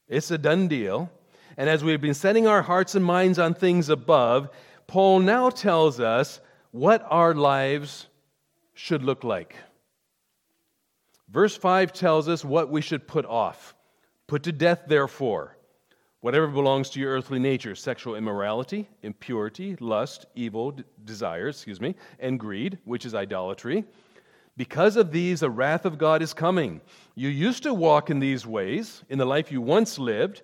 it's 0.09 0.31
a 0.31 0.39
done 0.39 0.69
deal. 0.69 1.13
And 1.59 1.69
as 1.69 1.85
we've 1.85 2.01
been 2.01 2.15
setting 2.15 2.47
our 2.47 2.63
hearts 2.63 2.95
and 2.95 3.05
minds 3.05 3.39
on 3.39 3.53
things 3.53 3.91
above, 3.91 4.49
Paul 4.87 5.21
now 5.21 5.51
tells 5.51 6.01
us 6.01 6.41
what 6.71 7.07
our 7.11 7.35
lives 7.35 8.07
should 8.73 9.03
look 9.03 9.23
like. 9.23 9.55
Verse 11.29 11.55
5 11.55 11.93
tells 11.93 12.27
us 12.27 12.43
what 12.43 12.71
we 12.71 12.81
should 12.81 13.07
put 13.07 13.27
off. 13.27 13.75
Put 14.29 14.45
to 14.45 14.53
death, 14.53 14.85
therefore, 14.87 15.54
whatever 16.25 16.47
belongs 16.47 16.89
to 16.89 16.99
your 16.99 17.13
earthly 17.13 17.39
nature 17.39 17.75
sexual 17.75 18.17
immorality, 18.17 18.89
impurity, 19.03 19.77
lust, 19.79 20.25
evil 20.35 20.71
d- 20.71 20.83
desires, 21.05 21.57
excuse 21.57 21.83
me, 21.83 21.95
and 22.19 22.41
greed, 22.41 22.79
which 22.87 23.05
is 23.05 23.15
idolatry. 23.15 23.85
Because 24.57 24.97
of 24.97 25.13
these, 25.13 25.41
the 25.41 25.51
wrath 25.51 25.85
of 25.85 25.99
God 25.99 26.23
is 26.23 26.33
coming. 26.33 26.81
You 27.15 27.29
used 27.29 27.63
to 27.65 27.75
walk 27.75 28.09
in 28.09 28.21
these 28.21 28.47
ways 28.47 29.03
in 29.11 29.19
the 29.19 29.27
life 29.27 29.53
you 29.53 29.61
once 29.61 29.99
lived, 29.99 30.41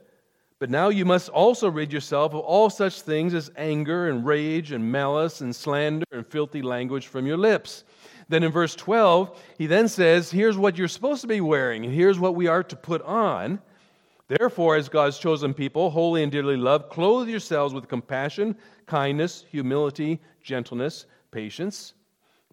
but 0.59 0.69
now 0.69 0.91
you 0.91 1.07
must 1.07 1.31
also 1.31 1.71
rid 1.71 1.91
yourself 1.95 2.35
of 2.35 2.41
all 2.41 2.69
such 2.69 3.01
things 3.01 3.33
as 3.33 3.51
anger 3.57 4.11
and 4.11 4.27
rage 4.27 4.73
and 4.73 4.93
malice 4.93 5.41
and 5.41 5.57
slander 5.57 6.05
and 6.13 6.27
filthy 6.27 6.61
language 6.61 7.07
from 7.07 7.27
your 7.27 7.39
lips. 7.39 7.85
Then 8.29 8.43
in 8.43 8.53
verse 8.53 8.75
12, 8.75 9.35
he 9.57 9.67
then 9.67 9.89
says, 9.89 10.31
Here's 10.31 10.59
what 10.59 10.77
you're 10.77 10.89
supposed 10.89 11.23
to 11.23 11.27
be 11.27 11.41
wearing, 11.41 11.87
and 11.87 11.95
here's 11.95 12.19
what 12.19 12.35
we 12.35 12.49
are 12.49 12.65
to 12.65 12.77
put 12.77 13.01
on. 13.01 13.63
Therefore, 14.31 14.77
as 14.77 14.89
God's 14.89 15.19
chosen 15.19 15.53
people, 15.53 15.91
holy 15.91 16.23
and 16.23 16.31
dearly 16.31 16.57
loved, 16.57 16.89
clothe 16.89 17.29
yourselves 17.29 17.75
with 17.75 17.89
compassion, 17.89 18.57
kindness, 18.87 19.45
humility, 19.51 20.21
gentleness, 20.41 21.07
patience. 21.33 21.95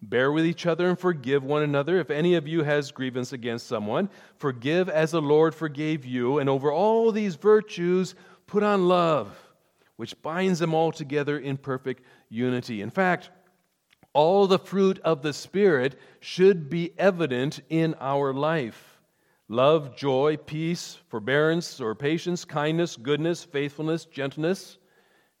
Bear 0.02 0.32
with 0.32 0.44
each 0.44 0.66
other 0.66 0.88
and 0.88 0.98
forgive 0.98 1.44
one 1.44 1.62
another. 1.62 2.00
If 2.00 2.10
any 2.10 2.34
of 2.34 2.48
you 2.48 2.64
has 2.64 2.90
grievance 2.90 3.32
against 3.32 3.68
someone, 3.68 4.10
forgive 4.38 4.88
as 4.88 5.12
the 5.12 5.22
Lord 5.22 5.54
forgave 5.54 6.04
you. 6.04 6.40
And 6.40 6.50
over 6.50 6.72
all 6.72 7.12
these 7.12 7.36
virtues, 7.36 8.16
put 8.48 8.64
on 8.64 8.88
love, 8.88 9.30
which 9.94 10.20
binds 10.20 10.58
them 10.58 10.74
all 10.74 10.90
together 10.90 11.38
in 11.38 11.56
perfect 11.56 12.02
unity. 12.28 12.82
In 12.82 12.90
fact, 12.90 13.30
all 14.14 14.48
the 14.48 14.58
fruit 14.58 14.98
of 15.04 15.22
the 15.22 15.32
Spirit 15.32 15.96
should 16.18 16.68
be 16.68 16.92
evident 16.98 17.60
in 17.68 17.94
our 18.00 18.34
life 18.34 18.87
love, 19.48 19.96
joy, 19.96 20.36
peace, 20.36 20.98
forbearance 21.08 21.80
or 21.80 21.94
patience, 21.94 22.44
kindness, 22.44 22.96
goodness, 22.96 23.44
faithfulness, 23.44 24.04
gentleness, 24.04 24.78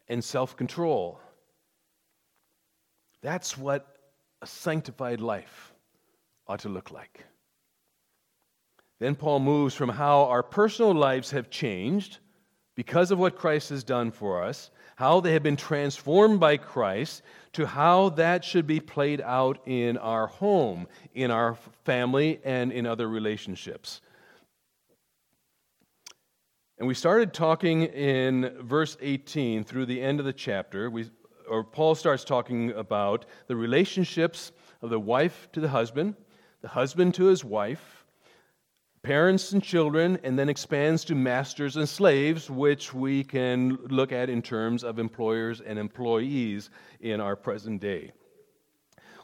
and 0.08 0.22
self 0.22 0.56
control. 0.56 1.20
That's 3.20 3.58
what 3.58 3.98
a 4.42 4.46
sanctified 4.46 5.20
life 5.20 5.72
ought 6.46 6.60
to 6.60 6.68
look 6.68 6.90
like. 6.90 7.24
Then 8.98 9.14
Paul 9.14 9.40
moves 9.40 9.74
from 9.74 9.88
how 9.88 10.24
our 10.24 10.42
personal 10.42 10.92
lives 10.92 11.30
have 11.30 11.50
changed 11.50 12.18
because 12.74 13.10
of 13.10 13.18
what 13.18 13.36
Christ 13.36 13.70
has 13.70 13.84
done 13.84 14.10
for 14.10 14.42
us, 14.42 14.70
how 14.98 15.20
they 15.20 15.32
have 15.32 15.44
been 15.44 15.56
transformed 15.56 16.40
by 16.40 16.56
Christ, 16.56 17.22
to 17.52 17.64
how 17.66 18.08
that 18.08 18.44
should 18.44 18.66
be 18.66 18.80
played 18.80 19.20
out 19.20 19.60
in 19.64 19.96
our 19.96 20.26
home, 20.26 20.88
in 21.14 21.30
our 21.30 21.54
family, 21.84 22.40
and 22.44 22.72
in 22.72 22.84
other 22.84 23.08
relationships. 23.08 24.00
And 26.78 26.88
we 26.88 26.94
started 26.94 27.32
talking 27.32 27.84
in 27.84 28.52
verse 28.60 28.96
18 29.00 29.62
through 29.62 29.86
the 29.86 30.02
end 30.02 30.18
of 30.18 30.26
the 30.26 30.32
chapter. 30.32 30.90
We, 30.90 31.08
or 31.48 31.62
Paul 31.62 31.94
starts 31.94 32.24
talking 32.24 32.72
about 32.72 33.24
the 33.46 33.54
relationships 33.54 34.50
of 34.82 34.90
the 34.90 34.98
wife 34.98 35.48
to 35.52 35.60
the 35.60 35.68
husband, 35.68 36.16
the 36.60 36.66
husband 36.66 37.14
to 37.14 37.26
his 37.26 37.44
wife, 37.44 37.97
parents 39.08 39.52
and 39.52 39.62
children, 39.62 40.18
and 40.22 40.38
then 40.38 40.50
expands 40.50 41.02
to 41.02 41.14
masters 41.14 41.76
and 41.76 41.88
slaves, 41.88 42.50
which 42.50 42.92
we 42.92 43.24
can 43.24 43.78
look 43.88 44.12
at 44.12 44.28
in 44.28 44.42
terms 44.42 44.84
of 44.84 44.98
employers 44.98 45.62
and 45.62 45.78
employees 45.78 46.68
in 47.00 47.18
our 47.18 47.34
present 47.34 47.80
day. 47.80 48.12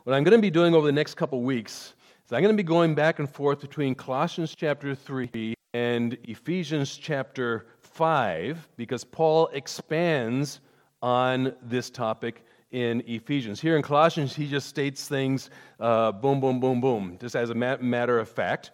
What 0.04 0.14
I'm 0.14 0.24
going 0.24 0.38
to 0.38 0.40
be 0.40 0.48
doing 0.48 0.74
over 0.74 0.86
the 0.86 0.92
next 0.92 1.16
couple 1.16 1.42
weeks 1.42 1.92
is 2.24 2.32
I'm 2.32 2.40
going 2.40 2.56
to 2.56 2.56
be 2.56 2.66
going 2.66 2.94
back 2.94 3.18
and 3.18 3.28
forth 3.28 3.60
between 3.60 3.94
Colossians 3.94 4.54
chapter 4.56 4.94
3 4.94 5.52
and 5.74 6.16
Ephesians 6.24 6.96
chapter 6.96 7.66
5 7.80 8.66
because 8.78 9.04
Paul 9.04 9.48
expands 9.48 10.60
on 11.02 11.54
this 11.60 11.90
topic 11.90 12.46
in 12.70 13.02
Ephesians. 13.06 13.60
Here 13.60 13.76
in 13.76 13.82
Colossians, 13.82 14.34
he 14.34 14.48
just 14.48 14.66
states 14.66 15.08
things 15.08 15.50
uh, 15.78 16.10
boom, 16.10 16.40
boom, 16.40 16.58
boom, 16.58 16.80
boom, 16.80 17.18
just 17.20 17.36
as 17.36 17.50
a 17.50 17.54
matter 17.54 18.18
of 18.18 18.30
fact. 18.30 18.70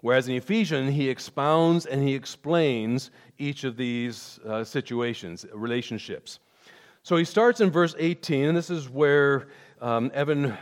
Whereas 0.00 0.28
in 0.28 0.34
Ephesians, 0.36 0.94
he 0.94 1.08
expounds 1.08 1.86
and 1.86 2.06
he 2.06 2.14
explains 2.14 3.10
each 3.38 3.64
of 3.64 3.76
these 3.76 4.38
uh, 4.46 4.64
situations, 4.64 5.46
relationships. 5.52 6.38
So 7.02 7.16
he 7.16 7.24
starts 7.24 7.60
in 7.60 7.70
verse 7.70 7.94
18, 7.98 8.48
and 8.48 8.56
this 8.56 8.70
is 8.70 8.88
where 8.88 9.48
um, 9.80 10.10
Evan 10.14 10.56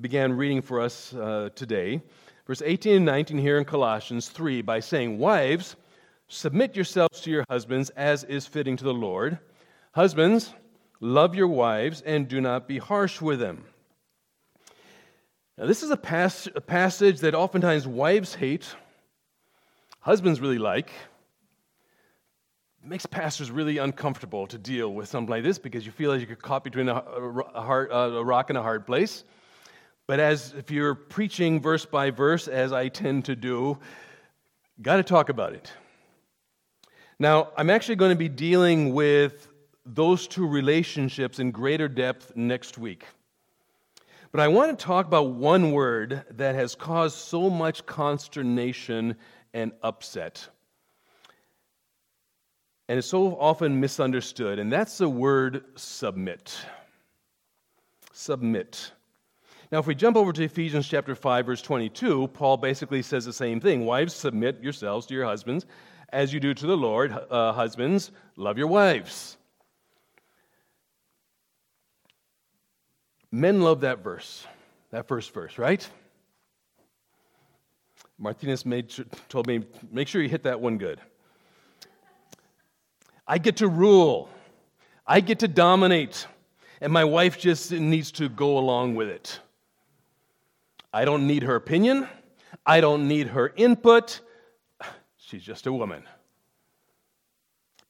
began 0.00 0.32
reading 0.32 0.62
for 0.62 0.80
us 0.80 1.14
uh, 1.14 1.50
today. 1.54 2.00
verse 2.46 2.62
18 2.64 2.96
and 2.96 3.04
19 3.04 3.38
here 3.38 3.58
in 3.58 3.64
Colossians 3.64 4.28
3 4.28 4.62
by 4.62 4.80
saying, 4.80 5.18
Wives, 5.18 5.76
submit 6.28 6.76
yourselves 6.76 7.20
to 7.22 7.30
your 7.30 7.44
husbands 7.50 7.90
as 7.90 8.24
is 8.24 8.46
fitting 8.46 8.76
to 8.76 8.84
the 8.84 8.94
Lord. 8.94 9.38
Husbands, 9.92 10.54
love 11.00 11.34
your 11.34 11.48
wives 11.48 12.02
and 12.02 12.28
do 12.28 12.40
not 12.40 12.68
be 12.68 12.78
harsh 12.78 13.20
with 13.20 13.40
them. 13.40 13.64
Now, 15.60 15.66
this 15.66 15.82
is 15.82 15.90
a, 15.90 15.96
pas- 15.96 16.48
a 16.54 16.60
passage 16.62 17.20
that 17.20 17.34
oftentimes 17.34 17.86
wives 17.86 18.34
hate, 18.34 18.74
husbands 20.00 20.40
really 20.40 20.56
like. 20.56 20.90
It 22.82 22.88
makes 22.88 23.04
pastors 23.04 23.50
really 23.50 23.76
uncomfortable 23.76 24.46
to 24.46 24.56
deal 24.56 24.94
with 24.94 25.10
something 25.10 25.28
like 25.28 25.42
this 25.42 25.58
because 25.58 25.84
you 25.84 25.92
feel 25.92 26.12
like 26.12 26.26
you're 26.26 26.34
caught 26.34 26.64
between 26.64 26.88
a, 26.88 26.94
a, 26.94 27.60
hard, 27.60 27.92
uh, 27.92 27.94
a 27.94 28.24
rock 28.24 28.48
and 28.48 28.56
a 28.56 28.62
hard 28.62 28.86
place. 28.86 29.24
But 30.06 30.18
as 30.18 30.54
if 30.56 30.70
you're 30.70 30.94
preaching 30.94 31.60
verse 31.60 31.84
by 31.84 32.10
verse, 32.10 32.48
as 32.48 32.72
I 32.72 32.88
tend 32.88 33.26
to 33.26 33.36
do, 33.36 33.76
got 34.80 34.96
to 34.96 35.02
talk 35.02 35.28
about 35.28 35.52
it. 35.52 35.70
Now, 37.18 37.50
I'm 37.58 37.68
actually 37.68 37.96
going 37.96 38.12
to 38.12 38.16
be 38.16 38.30
dealing 38.30 38.94
with 38.94 39.46
those 39.84 40.26
two 40.26 40.48
relationships 40.48 41.38
in 41.38 41.50
greater 41.50 41.86
depth 41.86 42.32
next 42.34 42.78
week. 42.78 43.04
But 44.32 44.40
I 44.40 44.48
want 44.48 44.78
to 44.78 44.84
talk 44.84 45.06
about 45.06 45.30
one 45.30 45.72
word 45.72 46.24
that 46.30 46.54
has 46.54 46.76
caused 46.76 47.16
so 47.16 47.50
much 47.50 47.84
consternation 47.86 49.16
and 49.52 49.72
upset. 49.82 50.48
And 52.88 52.98
is 52.98 53.06
so 53.06 53.36
often 53.38 53.80
misunderstood, 53.80 54.58
and 54.58 54.72
that's 54.72 54.98
the 54.98 55.08
word 55.08 55.64
submit. 55.76 56.56
Submit. 58.12 58.92
Now, 59.72 59.78
if 59.78 59.86
we 59.86 59.94
jump 59.94 60.16
over 60.16 60.32
to 60.32 60.44
Ephesians 60.44 60.88
chapter 60.88 61.14
5, 61.14 61.46
verse 61.46 61.62
22, 61.62 62.28
Paul 62.28 62.56
basically 62.56 63.02
says 63.02 63.24
the 63.24 63.32
same 63.32 63.60
thing 63.60 63.84
Wives, 63.84 64.14
submit 64.14 64.62
yourselves 64.62 65.06
to 65.06 65.14
your 65.14 65.24
husbands 65.24 65.66
as 66.12 66.32
you 66.32 66.40
do 66.40 66.54
to 66.54 66.66
the 66.66 66.76
Lord. 66.76 67.12
Uh, 67.30 67.52
husbands, 67.52 68.10
love 68.36 68.58
your 68.58 68.66
wives. 68.66 69.36
Men 73.32 73.62
love 73.62 73.80
that 73.80 74.02
verse, 74.02 74.46
that 74.90 75.06
first 75.06 75.32
verse, 75.32 75.56
right? 75.58 75.88
Martinez 78.18 78.66
made, 78.66 78.92
told 79.28 79.46
me, 79.46 79.64
make 79.90 80.08
sure 80.08 80.20
you 80.20 80.28
hit 80.28 80.42
that 80.42 80.60
one 80.60 80.78
good. 80.78 81.00
I 83.26 83.38
get 83.38 83.58
to 83.58 83.68
rule, 83.68 84.28
I 85.06 85.20
get 85.20 85.38
to 85.38 85.48
dominate, 85.48 86.26
and 86.80 86.92
my 86.92 87.04
wife 87.04 87.38
just 87.38 87.70
needs 87.70 88.10
to 88.12 88.28
go 88.28 88.58
along 88.58 88.96
with 88.96 89.08
it. 89.08 89.38
I 90.92 91.04
don't 91.04 91.26
need 91.26 91.44
her 91.44 91.54
opinion, 91.54 92.08
I 92.66 92.80
don't 92.80 93.06
need 93.06 93.28
her 93.28 93.52
input. 93.56 94.20
She's 95.16 95.42
just 95.42 95.66
a 95.66 95.72
woman. 95.72 96.02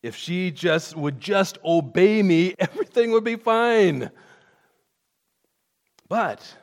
If 0.02 0.16
she 0.16 0.50
just 0.50 0.96
would 0.96 1.20
just 1.20 1.58
obey 1.64 2.22
me, 2.22 2.54
everything 2.58 3.10
would 3.12 3.24
be 3.24 3.36
fine. 3.36 4.10
But 6.10 6.56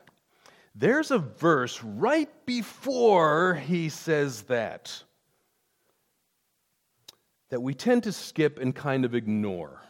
there's 0.76 1.10
a 1.10 1.18
verse 1.18 1.82
right 1.82 2.30
before 2.46 3.56
he 3.56 3.90
says 3.90 4.44
that 4.44 5.04
that 7.50 7.62
we 7.62 7.74
tend 7.74 8.04
to 8.04 8.12
skip 8.12 8.60
and 8.60 8.76
kind 8.76 9.06
of 9.06 9.16
ignore. 9.16 9.82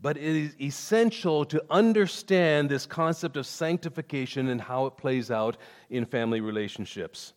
But 0.00 0.16
it 0.16 0.24
is 0.24 0.56
essential 0.58 1.44
to 1.44 1.62
understand 1.68 2.70
this 2.70 2.86
concept 2.86 3.36
of 3.36 3.46
sanctification 3.46 4.48
and 4.48 4.58
how 4.58 4.86
it 4.86 4.96
plays 4.96 5.30
out 5.30 5.58
in 5.90 6.06
family 6.06 6.40
relationships. 6.40 7.34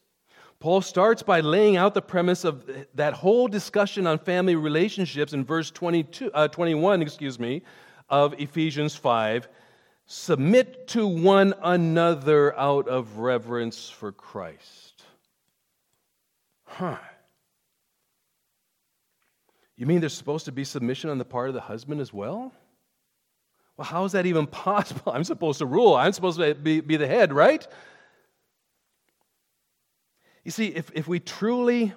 Paul 0.62 0.82
starts 0.82 1.22
by 1.22 1.42
laying 1.42 1.76
out 1.76 1.94
the 1.94 2.02
premise 2.02 2.46
of 2.46 2.64
that 2.96 3.14
whole 3.14 3.50
discussion 3.50 4.08
on 4.08 4.20
family 4.20 4.56
relationships 4.56 5.34
in 5.34 5.44
verse 5.44 5.70
22, 5.70 6.32
uh, 6.32 6.48
21 6.48 7.02
excuse 7.02 7.38
me, 7.38 7.62
of 8.08 8.34
Ephesians 8.40 8.96
5 8.96 9.50
Submit 10.12 10.88
to 10.88 11.06
one 11.06 11.54
another 11.62 12.58
out 12.58 12.88
of 12.88 13.20
reverence 13.20 13.92
for 13.92 14.12
Christ. 14.12 15.04
Huh. 16.64 16.98
You 19.76 19.86
mean 19.86 20.00
there's 20.00 20.16
supposed 20.16 20.46
to 20.46 20.52
be 20.52 20.64
submission 20.64 21.12
on 21.12 21.20
the 21.20 21.26
part 21.26 21.50
of 21.50 21.54
the 21.54 21.62
husband 21.62 22.02
as 22.02 22.12
well? 22.12 22.52
Well, 23.78 23.86
how 23.86 24.04
is 24.04 24.14
that 24.14 24.26
even 24.26 24.48
possible? 24.66 25.12
I'm 25.12 25.24
supposed 25.24 25.60
to 25.60 25.68
rule, 25.68 25.94
I'm 25.94 26.12
supposed 26.12 26.40
to 26.40 26.56
be, 26.56 26.82
be 26.82 26.98
the 26.98 27.06
head, 27.06 27.32
right? 27.32 27.68
You 30.44 30.50
see, 30.50 30.70
if, 30.70 30.90
if 30.96 31.08
we 31.08 31.20
truly 31.20 31.94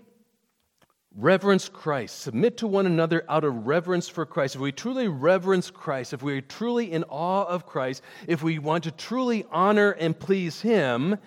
reverence 1.16 1.68
Christ, 1.68 2.20
submit 2.20 2.57
to 2.59 2.66
one 2.66 2.87
another 2.87 3.25
out 3.29 3.44
of 3.44 3.66
reverence 3.66 4.09
for 4.09 4.25
Christ, 4.25 4.55
if 4.55 4.61
we 4.61 4.72
truly 4.72 5.09
reverence 5.09 5.70
Christ, 5.70 6.12
if 6.12 6.22
we're 6.22 6.40
truly 6.40 6.90
in 6.92 7.05
awe 7.05 7.44
of 7.44 7.66
Christ, 7.66 8.03
if 8.27 8.42
we 8.42 8.59
want 8.59 8.85
to 8.85 8.90
truly 8.90 9.44
honor 9.51 9.92
and 9.92 10.18
please 10.18 10.61
Him, 10.61 11.18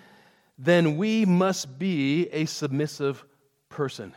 then 0.57 0.97
we 0.97 1.25
must 1.25 1.77
be 1.77 2.27
a 2.29 2.45
submissive 2.45 3.23
person. 3.69 4.13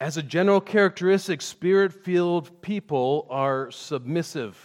As 0.00 0.16
a 0.16 0.22
general 0.22 0.60
characteristic, 0.60 1.40
spirit 1.40 1.92
filled 1.92 2.60
people 2.62 3.26
are 3.30 3.70
submissive, 3.70 4.58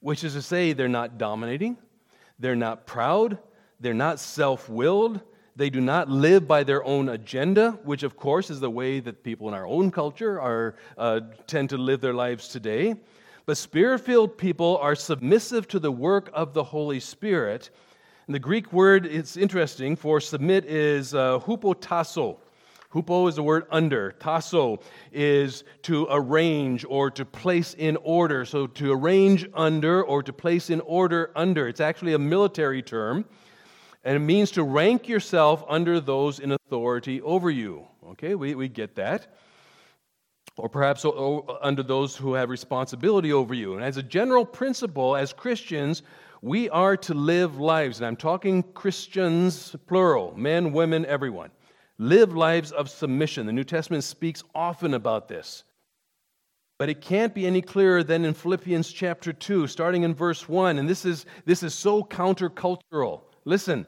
which 0.00 0.22
is 0.22 0.34
to 0.34 0.42
say, 0.42 0.72
they're 0.72 0.88
not 0.88 1.18
dominating, 1.18 1.78
they're 2.38 2.56
not 2.56 2.86
proud, 2.86 3.38
they're 3.80 3.94
not 3.94 4.20
self 4.20 4.68
willed 4.68 5.20
they 5.56 5.70
do 5.70 5.80
not 5.80 6.08
live 6.08 6.48
by 6.48 6.64
their 6.64 6.82
own 6.84 7.10
agenda, 7.10 7.78
which, 7.84 8.02
of 8.02 8.16
course, 8.16 8.50
is 8.50 8.58
the 8.58 8.70
way 8.70 8.98
that 9.00 9.22
people 9.22 9.46
in 9.48 9.54
our 9.54 9.66
own 9.66 9.90
culture 9.90 10.40
are, 10.40 10.74
uh, 10.98 11.20
tend 11.46 11.70
to 11.70 11.76
live 11.76 12.00
their 12.00 12.14
lives 12.14 12.48
today. 12.48 12.96
But 13.46 13.56
spirit 13.56 14.00
filled 14.00 14.36
people 14.36 14.78
are 14.78 14.94
submissive 14.94 15.68
to 15.68 15.78
the 15.78 15.92
work 15.92 16.30
of 16.32 16.54
the 16.54 16.64
Holy 16.64 16.98
Spirit. 16.98 17.70
And 18.26 18.34
the 18.34 18.40
Greek 18.40 18.72
word, 18.72 19.06
it's 19.06 19.36
interesting, 19.36 19.96
for 19.96 20.20
submit 20.20 20.64
is 20.64 21.14
uh, 21.14 21.38
hupotasso. 21.40 22.38
Hupo 22.92 23.28
is 23.28 23.34
the 23.34 23.42
word 23.42 23.66
under. 23.70 24.12
Tasso 24.12 24.80
is 25.12 25.64
to 25.82 26.06
arrange 26.10 26.84
or 26.88 27.10
to 27.10 27.24
place 27.24 27.74
in 27.74 27.96
order. 28.02 28.44
So 28.44 28.68
to 28.68 28.92
arrange 28.92 29.48
under 29.52 30.02
or 30.02 30.22
to 30.22 30.32
place 30.32 30.70
in 30.70 30.80
order 30.80 31.32
under. 31.34 31.68
It's 31.68 31.80
actually 31.80 32.14
a 32.14 32.18
military 32.18 32.82
term 32.82 33.24
and 34.04 34.16
it 34.16 34.20
means 34.20 34.50
to 34.52 34.62
rank 34.62 35.08
yourself 35.08 35.64
under 35.66 35.98
those 35.98 36.38
in 36.38 36.52
authority 36.52 37.22
over 37.22 37.50
you. 37.50 37.86
Okay, 38.10 38.34
we, 38.34 38.54
we 38.54 38.68
get 38.68 38.94
that. 38.96 39.34
Or 40.56 40.68
perhaps 40.68 41.04
under 41.62 41.82
those 41.82 42.14
who 42.14 42.34
have 42.34 42.48
responsibility 42.48 43.32
over 43.32 43.54
you. 43.54 43.74
And 43.74 43.82
as 43.82 43.96
a 43.96 44.02
general 44.02 44.44
principle, 44.44 45.16
as 45.16 45.32
Christians, 45.32 46.02
we 46.42 46.68
are 46.68 46.96
to 46.98 47.14
live 47.14 47.58
lives, 47.58 47.98
and 47.98 48.06
I'm 48.06 48.16
talking 48.16 48.62
Christians, 48.62 49.74
plural, 49.86 50.34
men, 50.36 50.72
women, 50.72 51.06
everyone. 51.06 51.50
Live 51.98 52.34
lives 52.34 52.70
of 52.70 52.90
submission. 52.90 53.46
The 53.46 53.52
New 53.52 53.64
Testament 53.64 54.04
speaks 54.04 54.44
often 54.54 54.94
about 54.94 55.28
this. 55.28 55.64
But 56.78 56.88
it 56.88 57.00
can't 57.00 57.34
be 57.34 57.46
any 57.46 57.62
clearer 57.62 58.02
than 58.02 58.24
in 58.24 58.34
Philippians 58.34 58.92
chapter 58.92 59.32
2, 59.32 59.66
starting 59.66 60.02
in 60.02 60.14
verse 60.14 60.48
1. 60.48 60.78
And 60.78 60.88
this 60.88 61.04
is, 61.04 61.24
this 61.46 61.62
is 61.62 61.72
so 61.72 62.02
countercultural. 62.02 63.22
Listen, 63.44 63.86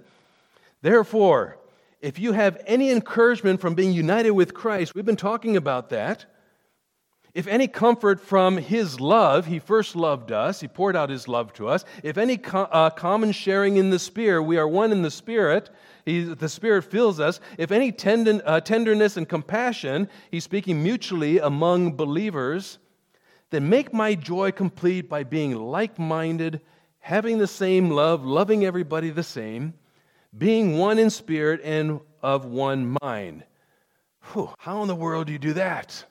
therefore, 0.83 1.59
if 2.01 2.19
you 2.19 2.33
have 2.33 2.63
any 2.67 2.91
encouragement 2.91 3.61
from 3.61 3.75
being 3.75 3.93
united 3.93 4.31
with 4.31 4.55
Christ, 4.55 4.95
we've 4.95 5.05
been 5.05 5.17
talking 5.17 5.57
about 5.57 5.89
that. 5.91 6.27
If 7.37 7.47
any 7.47 7.69
comfort 7.69 8.19
from 8.19 8.57
his 8.57 8.99
love, 8.99 9.45
he 9.45 9.59
first 9.59 9.95
loved 9.95 10.33
us, 10.33 10.61
he 10.61 10.69
poured 10.69 10.97
out 10.97 11.11
his 11.11 11.29
love 11.29 11.53
to 11.55 11.69
us. 11.69 11.85
If 12.03 12.17
any 12.17 12.39
co- 12.39 12.63
uh, 12.63 12.89
common 12.89 13.33
sharing 13.33 13.77
in 13.77 13.91
the 13.91 13.99
Spirit, 13.99 14.45
we 14.45 14.57
are 14.57 14.67
one 14.67 14.91
in 14.91 15.03
the 15.03 15.11
Spirit, 15.11 15.69
he, 16.07 16.23
the 16.23 16.49
Spirit 16.49 16.85
fills 16.85 17.21
us. 17.21 17.41
If 17.59 17.73
any 17.73 17.93
tendon, 17.93 18.41
uh, 18.47 18.61
tenderness 18.61 19.19
and 19.19 19.29
compassion, 19.29 20.09
he's 20.31 20.45
speaking 20.45 20.83
mutually 20.83 21.39
among 21.39 21.93
believers, 21.97 22.79
then 23.51 23.69
make 23.69 23.93
my 23.93 24.15
joy 24.15 24.51
complete 24.51 25.09
by 25.09 25.23
being 25.23 25.55
like 25.55 25.99
minded, 25.99 26.63
having 27.07 27.39
the 27.39 27.47
same 27.47 27.89
love, 27.89 28.25
loving 28.25 28.65
everybody 28.65 29.11
the 29.11 29.23
same 29.23 29.73
being 30.37 30.77
one 30.77 30.99
in 30.99 31.09
spirit 31.09 31.61
and 31.63 32.01
of 32.21 32.45
one 32.45 32.97
mind. 33.01 33.45
Whew, 34.33 34.51
how 34.59 34.83
in 34.83 34.89
the 34.89 34.95
world 34.97 35.29
do 35.29 35.33
you 35.33 35.39
do 35.39 35.53
that? 35.53 36.05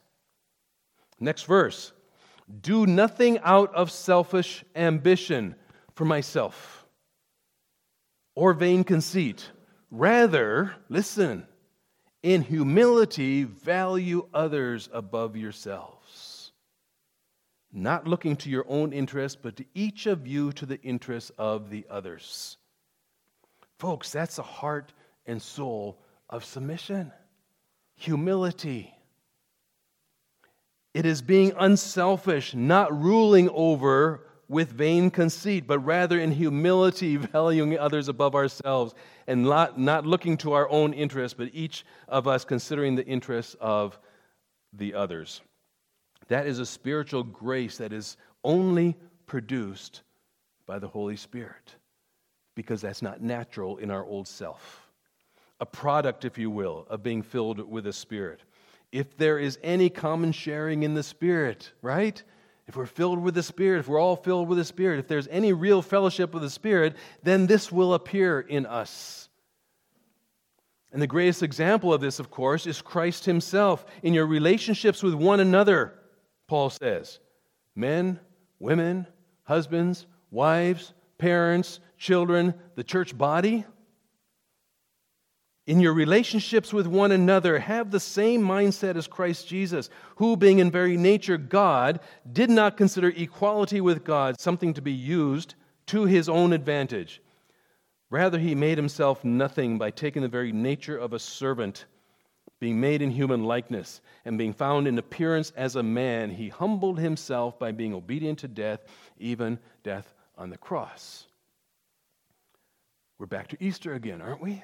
Next 1.20 1.44
verse. 1.44 1.92
Do 2.62 2.88
nothing 2.88 3.40
out 3.40 3.76
of 3.76 3.92
selfish 3.92 4.64
ambition 4.74 5.56
for 5.96 6.06
myself 6.06 6.86
or 8.34 8.54
vain 8.54 8.86
conceit. 8.86 9.52
Rather, 9.92 10.76
listen, 10.88 11.46
in 12.24 12.42
humility, 12.42 13.44
value 13.44 14.30
others 14.34 14.88
above 14.94 15.36
yourselves, 15.36 15.95
not 17.76 18.08
looking 18.08 18.36
to 18.38 18.50
your 18.50 18.66
own 18.70 18.94
interest, 18.94 19.40
but 19.42 19.58
to 19.58 19.66
each 19.74 20.06
of 20.06 20.26
you 20.26 20.52
to 20.54 20.66
the 20.66 20.82
interest 20.82 21.32
of 21.38 21.70
the 21.70 21.86
others. 21.90 22.58
Folks, 23.78 24.12
that's 24.12 24.38
the 24.38 24.44
heart 24.44 24.94
and 25.26 25.42
soul 25.42 26.00
of 26.30 26.46
submission 26.46 27.12
humility. 27.98 28.94
It 30.94 31.06
is 31.06 31.22
being 31.22 31.54
unselfish, 31.58 32.54
not 32.54 32.98
ruling 32.98 33.50
over 33.50 34.28
with 34.48 34.72
vain 34.72 35.10
conceit, 35.10 35.66
but 35.66 35.80
rather 35.80 36.20
in 36.20 36.32
humility, 36.32 37.16
valuing 37.18 37.78
others 37.78 38.08
above 38.08 38.36
ourselves, 38.36 38.94
and 39.28 39.44
not, 39.44 39.80
not 39.80 40.06
looking 40.06 40.38
to 40.38 40.54
our 40.54 40.70
own 40.70 40.94
interests, 40.94 41.36
but 41.38 41.50
each 41.54 41.86
of 42.08 42.28
us 42.28 42.46
considering 42.46 42.96
the 42.96 43.06
interests 43.06 43.56
of 43.60 44.00
the 44.72 44.94
others. 44.94 45.42
That 46.28 46.48
is 46.48 46.60
a 46.60 46.66
spiritual 46.66 47.24
grace 47.24 47.78
that 47.78 47.94
is 47.94 48.18
only 48.44 48.96
produced 49.26 50.02
by 50.66 50.80
the 50.80 50.88
Holy 50.88 51.16
Spirit, 51.16 51.76
because 52.56 52.82
that's 52.82 53.02
not 53.02 53.22
natural 53.22 53.78
in 53.78 53.92
our 53.92 54.04
old 54.04 54.28
self. 54.28 54.88
A 55.60 55.66
product, 55.66 56.26
if 56.26 56.38
you 56.38 56.50
will, 56.50 56.86
of 56.90 57.04
being 57.04 57.22
filled 57.22 57.60
with 57.70 57.86
the 57.86 57.94
Spirit. 57.94 58.42
If 58.92 59.16
there 59.18 59.40
is 59.40 59.60
any 59.64 59.90
common 59.90 60.32
sharing 60.32 60.84
in 60.84 60.94
the 60.94 61.04
Spirit, 61.04 61.72
right? 61.82 62.22
if 62.68 62.76
we're 62.76 62.86
filled 62.86 63.20
with 63.20 63.36
the 63.36 63.44
Spirit, 63.44 63.80
if 63.80 63.88
we're 63.88 64.00
all 64.00 64.16
filled 64.16 64.48
with 64.48 64.58
the 64.58 64.66
Spirit, 64.66 65.00
if 65.00 65.08
there's 65.08 65.28
any 65.28 65.54
real 65.54 65.82
fellowship 65.82 66.34
with 66.34 66.42
the 66.42 66.50
Spirit, 66.50 66.96
then 67.24 67.46
this 67.46 67.72
will 67.72 67.94
appear 67.94 68.40
in 68.40 68.66
us. 68.66 69.30
And 70.92 71.02
the 71.02 71.08
greatest 71.08 71.44
example 71.44 71.94
of 71.94 72.02
this, 72.02 72.20
of 72.20 72.32
course, 72.32 72.66
is 72.66 72.82
Christ 72.82 73.26
Himself. 73.26 73.86
In 74.02 74.14
your 74.14 74.26
relationships 74.26 75.04
with 75.04 75.14
one 75.14 75.42
another, 75.42 75.94
Paul 76.48 76.70
says 76.70 77.20
men, 77.76 78.20
women, 78.60 79.08
husbands, 79.44 80.06
wives, 80.32 80.94
parents, 81.18 81.80
children, 81.98 82.54
the 82.76 82.84
church 82.84 83.18
body. 83.18 83.66
In 85.68 85.80
your 85.80 85.94
relationships 85.94 86.72
with 86.72 86.86
one 86.86 87.12
another, 87.12 87.58
have 87.58 87.90
the 87.90 88.00
same 88.00 88.44
mindset 88.44 88.96
as 88.96 89.08
Christ 89.08 89.48
Jesus, 89.48 89.90
who, 90.18 90.38
being 90.38 90.60
in 90.60 90.70
very 90.70 90.96
nature 90.96 91.38
God, 91.38 92.02
did 92.32 92.52
not 92.52 92.78
consider 92.78 93.10
equality 93.10 93.82
with 93.82 94.04
God 94.04 94.40
something 94.40 94.76
to 94.76 94.82
be 94.82 94.92
used 94.92 95.56
to 95.88 96.06
his 96.06 96.30
own 96.30 96.54
advantage. 96.54 97.22
Rather, 98.12 98.38
he 98.38 98.54
made 98.54 98.78
himself 98.78 99.24
nothing 99.24 99.80
by 99.80 99.90
taking 99.90 100.22
the 100.22 100.28
very 100.28 100.52
nature 100.52 100.98
of 100.98 101.14
a 101.14 101.20
servant, 101.20 101.86
being 102.60 102.80
made 102.80 103.02
in 103.02 103.12
human 103.12 103.44
likeness, 103.44 104.02
and 104.24 104.38
being 104.38 104.54
found 104.54 104.88
in 104.88 104.98
appearance 104.98 105.52
as 105.58 105.76
a 105.76 105.84
man. 105.84 106.30
He 106.30 106.50
humbled 106.50 107.00
himself 107.00 107.60
by 107.60 107.72
being 107.72 107.94
obedient 107.94 108.40
to 108.40 108.48
death, 108.48 108.82
even 109.18 109.60
death 109.84 110.14
on 110.38 110.50
the 110.50 110.58
cross. 110.58 111.26
We're 113.18 113.26
back 113.26 113.48
to 113.50 113.58
Easter 113.60 113.94
again, 113.94 114.22
aren't 114.22 114.42
we? 114.42 114.64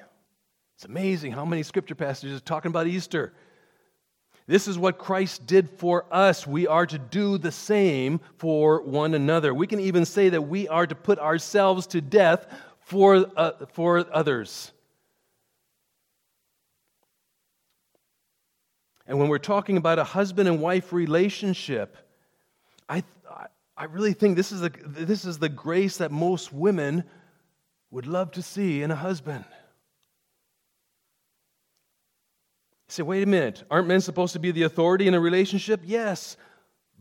It's 0.76 0.84
amazing 0.84 1.32
how 1.32 1.44
many 1.44 1.62
scripture 1.62 1.94
passages 1.94 2.38
are 2.38 2.44
talking 2.44 2.70
about 2.70 2.86
Easter. 2.86 3.32
This 4.46 4.66
is 4.66 4.76
what 4.76 4.98
Christ 4.98 5.46
did 5.46 5.70
for 5.70 6.04
us. 6.10 6.46
We 6.46 6.66
are 6.66 6.86
to 6.86 6.98
do 6.98 7.38
the 7.38 7.52
same 7.52 8.20
for 8.36 8.82
one 8.82 9.14
another. 9.14 9.54
We 9.54 9.66
can 9.66 9.80
even 9.80 10.04
say 10.04 10.28
that 10.30 10.42
we 10.42 10.66
are 10.68 10.86
to 10.86 10.94
put 10.94 11.18
ourselves 11.18 11.86
to 11.88 12.00
death 12.00 12.46
for, 12.80 13.26
uh, 13.36 13.66
for 13.72 14.04
others. 14.12 14.72
And 19.06 19.18
when 19.18 19.28
we're 19.28 19.38
talking 19.38 19.76
about 19.76 19.98
a 19.98 20.04
husband 20.04 20.48
and 20.48 20.60
wife 20.60 20.92
relationship, 20.92 21.96
I, 22.88 23.02
I 23.76 23.84
really 23.84 24.12
think 24.12 24.36
this 24.36 24.52
is, 24.52 24.62
a, 24.62 24.70
this 24.86 25.24
is 25.24 25.38
the 25.38 25.48
grace 25.48 25.96
that 25.98 26.12
most 26.12 26.52
women 26.52 27.04
would 27.90 28.06
love 28.06 28.32
to 28.32 28.42
see 28.42 28.82
in 28.82 28.90
a 28.90 28.96
husband. 28.96 29.44
say, 32.92 33.02
wait 33.02 33.22
a 33.22 33.26
minute, 33.26 33.64
aren't 33.70 33.88
men 33.88 34.00
supposed 34.00 34.34
to 34.34 34.38
be 34.38 34.50
the 34.50 34.64
authority 34.64 35.08
in 35.08 35.14
a 35.14 35.20
relationship? 35.20 35.80
Yes, 35.84 36.36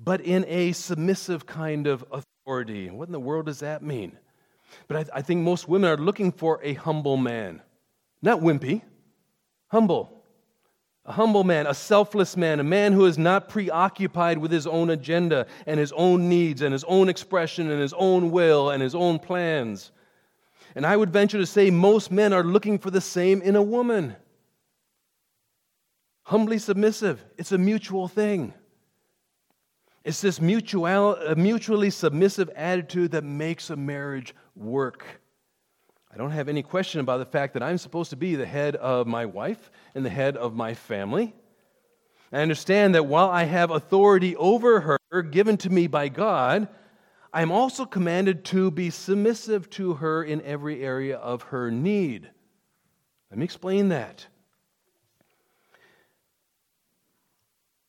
but 0.02 0.22
in 0.22 0.46
a 0.48 0.72
submissive 0.72 1.46
kind 1.46 1.86
of 1.86 2.06
authority. 2.12 2.90
What 2.90 3.10
in 3.10 3.12
the 3.12 3.20
world 3.20 3.48
does 3.48 3.60
that 3.60 3.84
mean? 3.84 4.18
But 4.88 4.98
I, 4.98 5.18
I 5.18 5.22
think 5.22 5.42
most 5.42 5.68
women 5.68 5.90
are 5.90 5.98
looking 5.98 6.32
for 6.32 6.60
a 6.64 6.74
humble 6.74 7.18
man, 7.18 7.62
not 8.22 8.40
wimpy, 8.40 8.82
humble. 9.68 10.21
A 11.06 11.12
humble 11.14 11.44
man, 11.44 11.66
a 11.66 11.74
selfless 11.74 12.38
man, 12.38 12.60
a 12.60 12.64
man 12.64 12.94
who 12.94 13.06
is 13.06 13.18
not 13.18 13.50
preoccupied 13.50 14.38
with 14.38 14.52
his 14.52 14.68
own 14.68 14.92
agenda 14.92 15.48
and 15.66 15.80
his 15.80 15.92
own 15.94 16.30
needs 16.30 16.62
and 16.62 16.72
his 16.72 16.84
own 16.84 17.10
expression 17.10 17.72
and 17.72 17.82
his 17.82 17.94
own 17.94 18.30
will 18.30 18.70
and 18.70 18.84
his 18.84 18.94
own 18.94 19.18
plans. 19.18 19.92
And 20.76 20.86
I 20.86 20.96
would 20.96 21.12
venture 21.12 21.40
to 21.40 21.46
say 21.46 21.72
most 21.72 22.12
men 22.12 22.34
are 22.34 22.44
looking 22.44 22.78
for 22.78 22.92
the 22.92 23.02
same 23.02 23.42
in 23.42 23.56
a 23.56 23.64
woman 23.64 24.16
humbly 26.24 26.58
submissive. 26.60 27.24
It's 27.38 27.52
a 27.52 27.58
mutual 27.58 28.08
thing. 28.08 28.54
It's 30.04 30.22
this 30.22 30.40
mutual, 30.40 31.18
mutually 31.36 31.90
submissive 31.90 32.50
attitude 32.56 33.12
that 33.12 33.26
makes 33.26 33.70
a 33.70 33.76
marriage 33.76 34.34
work. 34.56 35.21
I 36.14 36.18
don't 36.18 36.32
have 36.32 36.50
any 36.50 36.62
question 36.62 37.00
about 37.00 37.18
the 37.18 37.26
fact 37.26 37.54
that 37.54 37.64
I'm 37.64 37.78
supposed 37.78 38.10
to 38.10 38.18
be 38.18 38.36
the 38.36 38.46
head 38.46 38.76
of 38.76 39.08
my 39.08 39.26
wife 39.26 39.72
and 39.96 40.06
the 40.06 40.10
head 40.10 40.36
of 40.36 40.54
my 40.54 40.74
family. 40.74 41.34
I 42.34 42.42
understand 42.42 42.96
that 42.96 43.06
while 43.06 43.30
I 43.30 43.44
have 43.44 43.72
authority 43.72 44.36
over 44.36 45.00
her 45.12 45.22
given 45.22 45.58
to 45.58 45.70
me 45.70 45.88
by 45.88 46.10
God, 46.10 46.68
I'm 47.34 47.52
also 47.52 47.86
commanded 47.86 48.44
to 48.46 48.72
be 48.72 48.90
submissive 48.90 49.70
to 49.72 49.94
her 49.96 50.24
in 50.24 50.42
every 50.42 50.84
area 50.84 51.18
of 51.18 51.44
her 51.44 51.72
need. 51.72 52.30
Let 53.30 53.38
me 53.38 53.46
explain 53.46 53.90
that. 53.90 54.26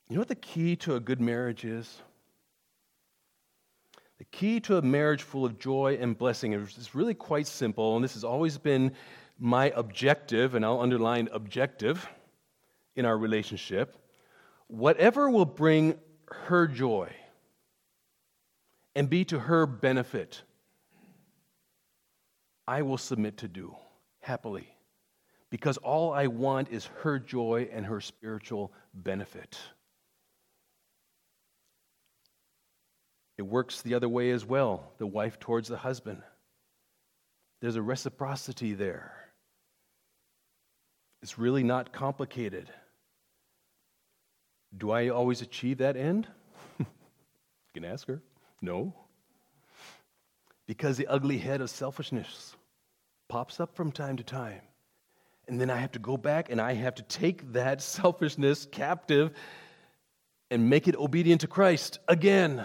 You 0.09 0.15
know 0.17 0.21
what 0.21 0.29
the 0.29 0.35
key 0.37 0.77
to 0.77 0.95
a 0.95 1.01
good 1.01 1.21
marriage 1.21 1.65
is? 1.65 2.03
The 4.23 4.27
key 4.27 4.61
to 4.61 4.77
a 4.77 4.83
marriage 4.83 5.25
full 5.25 5.45
of 5.45 5.59
joy 5.59 5.99
and 6.01 6.17
blessing 6.17 6.53
is 6.53 6.95
really 6.95 7.13
quite 7.13 7.49
simple, 7.49 7.97
and 7.97 8.05
this 8.05 8.15
has 8.15 8.23
always 8.23 8.57
been 8.57 8.93
my 9.37 9.73
objective, 9.75 10.55
and 10.55 10.65
I'll 10.65 10.79
underline 10.79 11.29
objective 11.33 12.09
in 12.95 13.05
our 13.05 13.19
relationship. 13.19 13.97
Whatever 14.69 15.29
will 15.29 15.45
bring 15.45 15.99
her 16.31 16.69
joy 16.69 17.13
and 18.95 19.11
be 19.11 19.25
to 19.25 19.41
her 19.41 19.67
benefit, 19.67 20.43
I 22.69 22.83
will 22.83 22.99
submit 22.99 23.39
to 23.39 23.49
do 23.49 23.75
happily 24.21 24.69
because 25.51 25.79
all 25.79 26.13
I 26.13 26.29
want 26.29 26.69
is 26.71 26.87
her 27.01 27.19
joy 27.19 27.69
and 27.73 27.85
her 27.87 28.01
spiritual 28.01 28.73
benefit. 28.95 29.59
It 33.39 33.43
works 33.43 33.83
the 33.83 33.95
other 33.95 34.09
way 34.09 34.31
as 34.31 34.45
well 34.45 34.93
the 34.99 35.07
wife 35.07 35.41
towards 35.41 35.69
the 35.69 35.77
husband. 35.77 36.23
There's 37.61 37.77
a 37.77 37.83
reciprocity 37.83 38.75
there. 38.75 39.13
It's 41.23 41.39
really 41.39 41.63
not 41.63 41.93
complicated. 41.93 42.69
Do 44.77 44.91
I 44.91 45.09
always 45.09 45.43
achieve 45.43 45.79
that 45.79 45.97
end? 45.97 46.27
you 46.79 46.87
can 47.75 47.85
ask 47.85 48.07
her. 48.09 48.21
No. 48.61 48.95
Because 50.67 50.97
the 50.97 51.07
ugly 51.07 51.39
head 51.39 51.61
of 51.61 51.71
selfishness 51.71 52.57
pops 53.29 53.61
up 53.61 53.77
from 53.77 53.93
time 53.93 54.17
to 54.17 54.25
time. 54.25 54.63
And 55.47 55.61
then 55.61 55.71
I 55.71 55.77
have 55.77 55.93
to 55.93 55.99
go 55.99 56.17
back 56.17 56.51
and 56.51 56.61
I 56.61 56.75
have 56.75 56.97
to 56.97 57.03
take 57.03 57.53
that 57.53 57.81
selfishness 57.83 58.67
captive 58.71 59.33
and 60.51 60.69
make 60.69 60.89
it 60.89 60.97
obedient 60.97 61.43
to 61.43 61.47
Christ 61.47 61.99
again. 62.09 62.65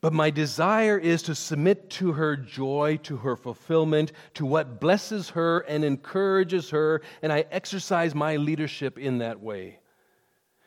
But 0.00 0.14
my 0.14 0.30
desire 0.30 0.96
is 0.96 1.22
to 1.24 1.34
submit 1.34 1.90
to 1.90 2.12
her 2.12 2.34
joy, 2.36 2.98
to 3.02 3.18
her 3.18 3.36
fulfillment, 3.36 4.12
to 4.34 4.46
what 4.46 4.80
blesses 4.80 5.30
her 5.30 5.60
and 5.60 5.84
encourages 5.84 6.70
her, 6.70 7.02
and 7.22 7.32
I 7.32 7.44
exercise 7.50 8.14
my 8.14 8.36
leadership 8.36 8.98
in 8.98 9.18
that 9.18 9.40
way. 9.40 9.78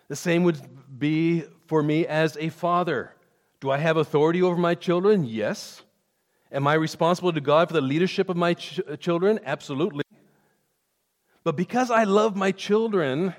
The 0.07 0.15
same 0.15 0.43
would 0.43 0.59
be 0.99 1.45
for 1.65 1.81
me 1.81 2.05
as 2.05 2.37
a 2.39 2.49
father. 2.49 3.15
Do 3.59 3.71
I 3.71 3.77
have 3.77 3.97
authority 3.97 4.43
over 4.43 4.57
my 4.57 4.75
children? 4.75 5.23
Yes. 5.25 5.81
Am 6.51 6.67
I 6.67 6.75
responsible 6.75 7.33
to 7.33 7.41
God 7.41 7.69
for 7.69 7.73
the 7.73 7.81
leadership 7.81 8.29
of 8.29 8.37
my 8.37 8.53
ch- 8.53 8.81
children? 8.99 9.39
Absolutely. 9.43 10.03
But 11.43 11.55
because 11.57 11.89
I 11.89 12.03
love 12.03 12.35
my 12.35 12.51
children, 12.51 13.33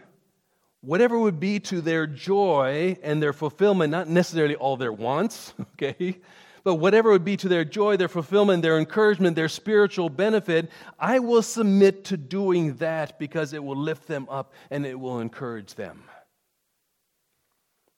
whatever 0.85 1.19
would 1.19 1.41
be 1.41 1.59
to 1.61 1.81
their 1.81 2.07
joy 2.07 2.97
and 3.03 3.23
their 3.23 3.33
fulfillment, 3.33 3.91
not 3.91 4.09
necessarily 4.09 4.55
all 4.57 4.77
their 4.77 4.93
wants, 4.93 5.55
okay, 5.75 6.19
but 6.63 6.77
whatever 6.77 7.11
would 7.11 7.25
be 7.25 7.37
to 7.37 7.49
their 7.49 7.65
joy, 7.65 7.97
their 7.97 8.09
fulfillment, 8.09 8.63
their 8.63 8.79
encouragement, 8.79 9.37
their 9.37 9.49
spiritual 9.49 10.09
benefit, 10.09 10.71
I 10.99 11.19
will 11.19 11.43
submit 11.43 12.05
to 12.07 12.17
doing 12.17 12.75
that 12.77 13.19
because 13.19 13.53
it 13.53 13.63
will 13.63 13.77
lift 13.77 14.09
them 14.09 14.27
up 14.31 14.53
and 14.71 14.87
it 14.87 14.99
will 14.99 15.21
encourage 15.21 15.75
them. 15.75 16.05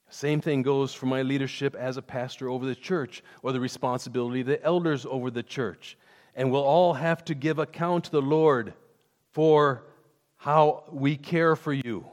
Same 0.09 0.41
thing 0.41 0.63
goes 0.63 0.95
for 0.95 1.07
my 1.07 1.23
leadership 1.23 1.75
as 1.75 1.97
a 1.97 2.03
pastor 2.03 2.49
over 2.49 2.65
the 2.65 2.75
church 2.75 3.23
or 3.43 3.53
the 3.53 3.61
responsibility 3.61 4.41
of 4.41 4.47
the 4.47 4.63
elders 4.65 5.07
over 5.07 5.31
the 5.31 5.43
church. 5.43 5.97
and 6.39 6.53
we'll 6.53 6.63
all 6.63 6.93
have 6.93 7.25
to 7.25 7.35
give 7.35 7.59
account 7.59 8.05
to 8.05 8.11
the 8.11 8.21
Lord 8.21 8.75
for 9.33 9.85
how 10.37 10.85
we 10.93 11.17
care 11.17 11.57
for 11.57 11.73
you. 11.73 12.05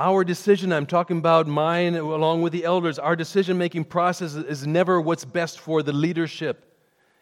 Our 0.00 0.24
decision, 0.24 0.72
I'm 0.72 0.86
talking 0.86 1.18
about 1.18 1.46
mine 1.46 1.94
along 1.94 2.40
with 2.40 2.54
the 2.54 2.64
elders, 2.64 2.98
our 2.98 3.14
decision 3.14 3.58
making 3.58 3.84
process 3.84 4.34
is 4.34 4.66
never 4.66 4.98
what's 4.98 5.26
best 5.26 5.60
for 5.60 5.82
the 5.82 5.92
leadership. 5.92 6.74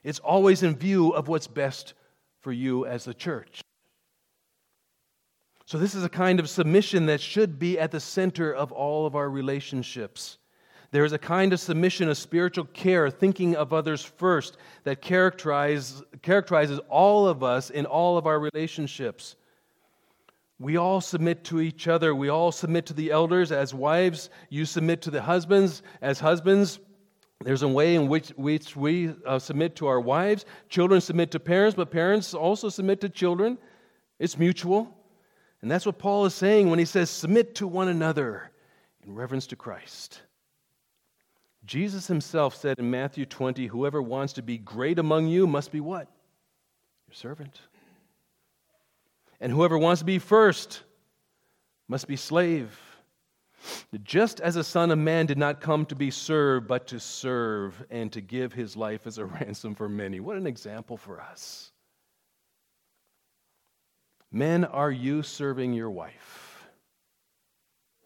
It's 0.04 0.20
always 0.20 0.62
in 0.62 0.76
view 0.76 1.10
of 1.10 1.26
what's 1.26 1.48
best 1.48 1.94
for 2.40 2.52
you 2.52 2.86
as 2.86 3.04
the 3.04 3.14
church. 3.14 3.62
So, 5.66 5.76
this 5.76 5.96
is 5.96 6.04
a 6.04 6.08
kind 6.08 6.38
of 6.38 6.48
submission 6.48 7.06
that 7.06 7.20
should 7.20 7.58
be 7.58 7.80
at 7.80 7.90
the 7.90 7.98
center 7.98 8.54
of 8.54 8.70
all 8.70 9.06
of 9.06 9.16
our 9.16 9.28
relationships. 9.28 10.38
There 10.92 11.04
is 11.04 11.12
a 11.12 11.18
kind 11.18 11.52
of 11.52 11.58
submission, 11.58 12.08
a 12.10 12.14
spiritual 12.14 12.66
care, 12.66 13.10
thinking 13.10 13.56
of 13.56 13.72
others 13.72 14.04
first, 14.04 14.56
that 14.84 15.02
characterize, 15.02 16.00
characterizes 16.22 16.78
all 16.88 17.26
of 17.26 17.42
us 17.42 17.70
in 17.70 17.86
all 17.86 18.16
of 18.16 18.28
our 18.28 18.38
relationships. 18.38 19.34
We 20.58 20.76
all 20.76 21.00
submit 21.00 21.44
to 21.44 21.60
each 21.60 21.86
other. 21.86 22.14
We 22.14 22.28
all 22.28 22.50
submit 22.50 22.86
to 22.86 22.94
the 22.94 23.10
elders. 23.10 23.52
As 23.52 23.72
wives, 23.72 24.30
you 24.50 24.64
submit 24.64 25.02
to 25.02 25.10
the 25.10 25.22
husbands. 25.22 25.82
As 26.02 26.18
husbands, 26.18 26.80
there's 27.44 27.62
a 27.62 27.68
way 27.68 27.94
in 27.94 28.08
which, 28.08 28.30
which 28.30 28.74
we 28.74 29.14
uh, 29.24 29.38
submit 29.38 29.76
to 29.76 29.86
our 29.86 30.00
wives. 30.00 30.44
Children 30.68 31.00
submit 31.00 31.30
to 31.30 31.40
parents, 31.40 31.76
but 31.76 31.90
parents 31.90 32.34
also 32.34 32.68
submit 32.68 33.00
to 33.02 33.08
children. 33.08 33.56
It's 34.18 34.36
mutual. 34.36 34.92
And 35.62 35.70
that's 35.70 35.86
what 35.86 35.98
Paul 35.98 36.24
is 36.24 36.34
saying 36.34 36.70
when 36.70 36.80
he 36.80 36.84
says, 36.84 37.08
Submit 37.08 37.54
to 37.56 37.66
one 37.68 37.88
another 37.88 38.50
in 39.04 39.14
reverence 39.14 39.46
to 39.48 39.56
Christ. 39.56 40.22
Jesus 41.64 42.06
himself 42.06 42.56
said 42.56 42.78
in 42.78 42.90
Matthew 42.90 43.26
20, 43.26 43.66
Whoever 43.66 44.02
wants 44.02 44.32
to 44.34 44.42
be 44.42 44.58
great 44.58 44.98
among 44.98 45.28
you 45.28 45.46
must 45.46 45.70
be 45.70 45.80
what? 45.80 46.08
Your 47.06 47.14
servant. 47.14 47.60
And 49.40 49.52
whoever 49.52 49.78
wants 49.78 50.00
to 50.00 50.04
be 50.04 50.18
first 50.18 50.82
must 51.88 52.06
be 52.06 52.16
slave. 52.16 52.78
Just 54.02 54.40
as 54.40 54.54
the 54.54 54.64
Son 54.64 54.90
of 54.90 54.98
Man 54.98 55.26
did 55.26 55.38
not 55.38 55.60
come 55.60 55.84
to 55.86 55.96
be 55.96 56.10
served, 56.10 56.68
but 56.68 56.86
to 56.88 57.00
serve 57.00 57.84
and 57.90 58.12
to 58.12 58.20
give 58.20 58.52
his 58.52 58.76
life 58.76 59.06
as 59.06 59.18
a 59.18 59.24
ransom 59.40 59.74
for 59.74 59.88
many. 59.88 60.20
What 60.20 60.36
an 60.36 60.46
example 60.46 60.96
for 60.96 61.20
us. 61.20 61.72
Men, 64.30 64.64
are 64.64 64.90
you 64.90 65.22
serving 65.22 65.72
your 65.72 65.90
wife? 65.90 66.68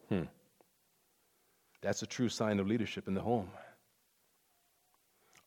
Hmm. 0.09 0.23
That's 1.81 2.01
a 2.01 2.07
true 2.07 2.29
sign 2.29 2.59
of 2.59 2.67
leadership 2.67 3.07
in 3.07 3.13
the 3.13 3.21
home. 3.21 3.49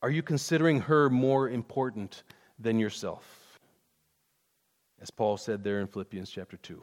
Are 0.03 0.11
you 0.11 0.21
considering 0.21 0.81
her 0.81 1.09
more 1.09 1.49
important 1.49 2.21
than 2.59 2.79
yourself? 2.79 3.36
As 5.01 5.11
Paul 5.11 5.37
said 5.37 5.63
there 5.63 5.79
in 5.79 5.87
Philippians 5.87 6.29
chapter 6.29 6.57
2. 6.57 6.81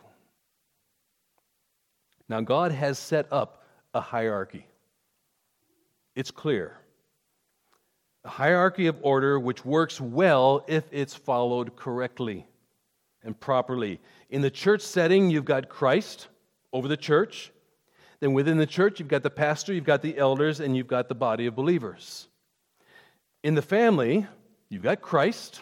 Now, 2.28 2.40
God 2.40 2.72
has 2.72 2.98
set 2.98 3.26
up 3.30 3.64
a 3.92 4.00
hierarchy. 4.00 4.66
It's 6.14 6.30
clear. 6.30 6.78
A 8.24 8.28
hierarchy 8.28 8.86
of 8.86 8.96
order 9.02 9.38
which 9.38 9.64
works 9.64 10.00
well 10.00 10.64
if 10.66 10.84
it's 10.90 11.14
followed 11.14 11.76
correctly 11.76 12.46
and 13.22 13.38
properly. 13.38 14.00
In 14.30 14.40
the 14.40 14.50
church 14.50 14.80
setting, 14.80 15.28
you've 15.30 15.44
got 15.44 15.68
Christ 15.68 16.28
over 16.72 16.88
the 16.88 16.96
church. 16.96 17.52
Then 18.20 18.32
within 18.32 18.56
the 18.56 18.66
church, 18.66 19.00
you've 19.00 19.08
got 19.08 19.22
the 19.22 19.30
pastor, 19.30 19.74
you've 19.74 19.84
got 19.84 20.00
the 20.00 20.16
elders, 20.16 20.60
and 20.60 20.76
you've 20.76 20.86
got 20.86 21.08
the 21.08 21.14
body 21.14 21.46
of 21.46 21.54
believers. 21.54 22.28
In 23.42 23.54
the 23.54 23.62
family, 23.62 24.26
you've 24.70 24.82
got 24.82 25.02
Christ, 25.02 25.60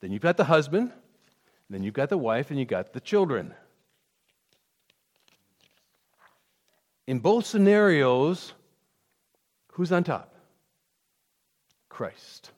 then 0.00 0.12
you've 0.12 0.22
got 0.22 0.36
the 0.36 0.44
husband, 0.44 0.92
then 1.70 1.82
you've 1.82 1.94
got 1.94 2.08
the 2.08 2.18
wife, 2.18 2.50
and 2.50 2.58
you've 2.58 2.68
got 2.68 2.92
the 2.92 3.00
children. 3.00 3.54
In 7.06 7.18
both 7.18 7.46
scenarios, 7.46 8.52
who's 9.72 9.92
on 9.92 10.04
top? 10.04 10.34
Christ. 11.88 12.52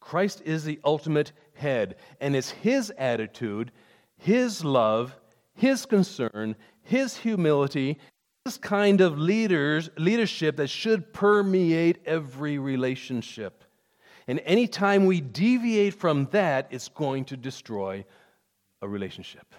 Christ 0.00 0.42
is 0.44 0.64
the 0.64 0.80
ultimate 0.84 1.32
head, 1.54 1.96
and 2.20 2.36
it's 2.36 2.50
his 2.50 2.92
attitude, 2.98 3.72
his 4.16 4.64
love, 4.64 5.16
his 5.54 5.86
concern, 5.86 6.56
his 6.82 7.16
humility, 7.16 7.98
this 8.44 8.58
kind 8.58 9.00
of 9.00 9.18
leaders, 9.18 9.88
leadership 9.96 10.56
that 10.56 10.68
should 10.68 11.12
permeate 11.12 11.98
every 12.04 12.58
relationship. 12.58 13.63
And 14.26 14.40
anytime 14.44 15.06
we 15.06 15.20
deviate 15.20 15.94
from 15.94 16.26
that, 16.26 16.68
it's 16.70 16.88
going 16.88 17.26
to 17.26 17.36
destroy 17.36 18.04
a 18.80 18.88
relationship. 18.88 19.54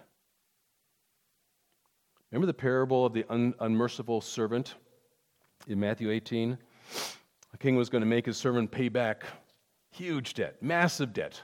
Remember 2.32 2.47
the 2.47 2.54
parable 2.54 3.06
of 3.06 3.13
the 3.13 3.25
un- 3.30 3.54
unmerciful 3.60 4.21
servant 4.21 4.75
in 5.67 5.80
Matthew 5.80 6.10
18? 6.10 6.58
The 7.51 7.58
king 7.58 7.75
was 7.75 7.89
going 7.89 8.01
to 8.01 8.08
make 8.08 8.25
his 8.25 8.38
servant 8.38 8.71
pay 8.71 8.89
back 8.89 9.25
huge 9.91 10.34
debt, 10.34 10.62
massive 10.62 11.13
debt. 11.13 11.41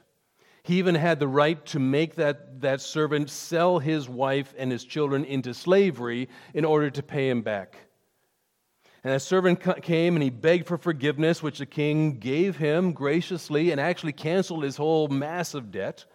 He 0.63 0.77
even 0.77 0.95
had 0.95 1.19
the 1.19 1.27
right 1.27 1.63
to 1.67 1.79
make 1.79 2.15
that, 2.15 2.62
that 2.62 2.81
servant 2.81 3.29
sell 3.29 3.79
his 3.79 4.10
wife 4.10 4.53
and 4.57 4.71
his 4.71 4.84
children 4.84 5.25
into 5.25 5.53
slavery 5.53 6.29
in 6.53 6.65
order 6.65 6.89
to 6.89 7.01
pay 7.01 7.29
him 7.29 7.41
back. 7.41 7.77
And 9.04 9.14
a 9.14 9.20
servant 9.20 9.62
came 9.82 10.16
and 10.16 10.24
he 10.24 10.30
begged 10.30 10.68
for 10.68 10.78
forgiveness, 10.78 11.42
which 11.42 11.60
the 11.60 11.66
king 11.66 12.20
gave 12.20 12.58
him 12.58 12.92
graciously 12.94 13.72
and 13.72 13.82
actually 13.82 14.14
canceled 14.14 14.64
his 14.64 14.78
whole 14.78 15.08
massive 15.08 15.72
debt. 15.72 16.06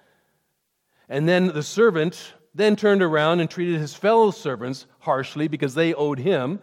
And 1.09 1.29
then 1.29 1.49
the 1.49 1.63
servant 1.63 2.35
then 2.55 2.77
turned 2.77 3.03
around 3.03 3.41
and 3.41 3.51
treated 3.51 3.81
his 3.81 3.95
fellow 3.95 4.31
servants 4.31 4.87
harshly 5.01 5.49
because 5.49 5.75
they 5.75 5.95
owed 5.95 6.19
him 6.19 6.61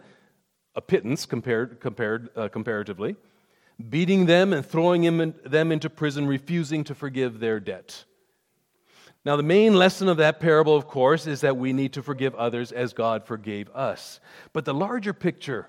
a 0.74 0.80
pittance 0.80 1.26
compared, 1.26 1.80
compared, 1.80 2.30
uh, 2.36 2.48
comparatively 2.48 3.16
beating 3.88 4.26
them 4.26 4.52
and 4.52 4.64
throwing 4.64 5.02
them 5.44 5.72
into 5.72 5.90
prison, 5.90 6.26
refusing 6.26 6.84
to 6.84 6.94
forgive 6.94 7.40
their 7.40 7.60
debt. 7.60 8.04
Now, 9.24 9.36
the 9.36 9.42
main 9.42 9.74
lesson 9.74 10.08
of 10.08 10.18
that 10.18 10.38
parable, 10.38 10.76
of 10.76 10.86
course, 10.86 11.26
is 11.26 11.40
that 11.40 11.56
we 11.56 11.72
need 11.72 11.94
to 11.94 12.02
forgive 12.02 12.34
others 12.34 12.72
as 12.72 12.92
God 12.92 13.26
forgave 13.26 13.70
us. 13.70 14.20
But 14.52 14.66
the 14.66 14.74
larger 14.74 15.14
picture, 15.14 15.68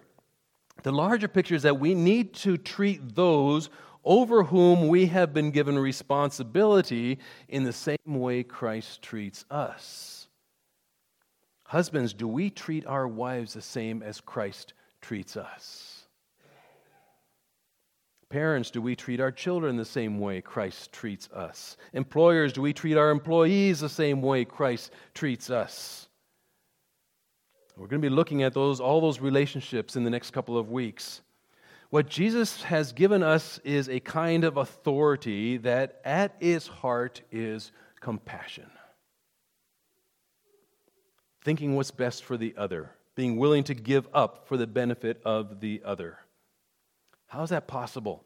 the 0.83 0.91
larger 0.91 1.27
picture 1.27 1.55
is 1.55 1.63
that 1.63 1.79
we 1.79 1.95
need 1.95 2.33
to 2.35 2.57
treat 2.57 3.15
those 3.15 3.69
over 4.03 4.43
whom 4.43 4.87
we 4.87 5.07
have 5.07 5.33
been 5.33 5.51
given 5.51 5.77
responsibility 5.77 7.17
in 7.49 7.63
the 7.63 7.73
same 7.73 7.97
way 8.05 8.43
Christ 8.43 9.01
treats 9.01 9.45
us. 9.49 10.27
Husbands, 11.63 12.13
do 12.13 12.27
we 12.27 12.51
treat 12.51 12.85
our 12.85 13.07
wives 13.07 13.53
the 13.53 13.61
same 13.61 14.03
as 14.03 14.21
Christ 14.21 14.73
treats 15.01 15.35
us? 15.35 16.03
Parents, 18.29 18.69
do 18.69 18.81
we 18.81 18.95
treat 18.95 19.19
our 19.19 19.31
children 19.31 19.75
the 19.75 19.85
same 19.85 20.19
way 20.19 20.41
Christ 20.41 20.91
treats 20.91 21.29
us? 21.29 21.77
Employers, 21.93 22.53
do 22.53 22.61
we 22.61 22.73
treat 22.73 22.97
our 22.97 23.09
employees 23.09 23.79
the 23.79 23.89
same 23.89 24.21
way 24.21 24.45
Christ 24.45 24.91
treats 25.13 25.49
us? 25.49 26.07
We're 27.77 27.87
going 27.87 28.01
to 28.01 28.09
be 28.09 28.13
looking 28.13 28.43
at 28.43 28.53
those, 28.53 28.79
all 28.79 29.01
those 29.01 29.19
relationships 29.19 29.95
in 29.95 30.03
the 30.03 30.09
next 30.09 30.31
couple 30.31 30.57
of 30.57 30.69
weeks. 30.69 31.21
What 31.89 32.09
Jesus 32.09 32.63
has 32.63 32.93
given 32.93 33.21
us 33.21 33.59
is 33.63 33.89
a 33.89 33.99
kind 33.99 34.43
of 34.43 34.57
authority 34.57 35.57
that 35.57 35.99
at 36.05 36.35
its 36.39 36.67
heart 36.67 37.21
is 37.31 37.71
compassion. 37.99 38.69
Thinking 41.43 41.75
what's 41.75 41.91
best 41.91 42.23
for 42.23 42.37
the 42.37 42.55
other, 42.57 42.91
being 43.15 43.37
willing 43.37 43.63
to 43.65 43.73
give 43.73 44.07
up 44.13 44.47
for 44.47 44.57
the 44.57 44.67
benefit 44.67 45.21
of 45.25 45.59
the 45.59 45.81
other. 45.85 46.17
How 47.27 47.43
is 47.43 47.49
that 47.49 47.67
possible? 47.67 48.23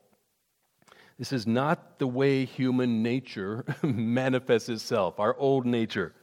This 1.17 1.33
is 1.33 1.45
not 1.45 1.99
the 1.99 2.07
way 2.07 2.45
human 2.45 3.03
nature 3.03 3.65
manifests 3.83 4.69
itself, 4.69 5.19
our 5.19 5.35
old 5.37 5.65
nature. 5.65 6.13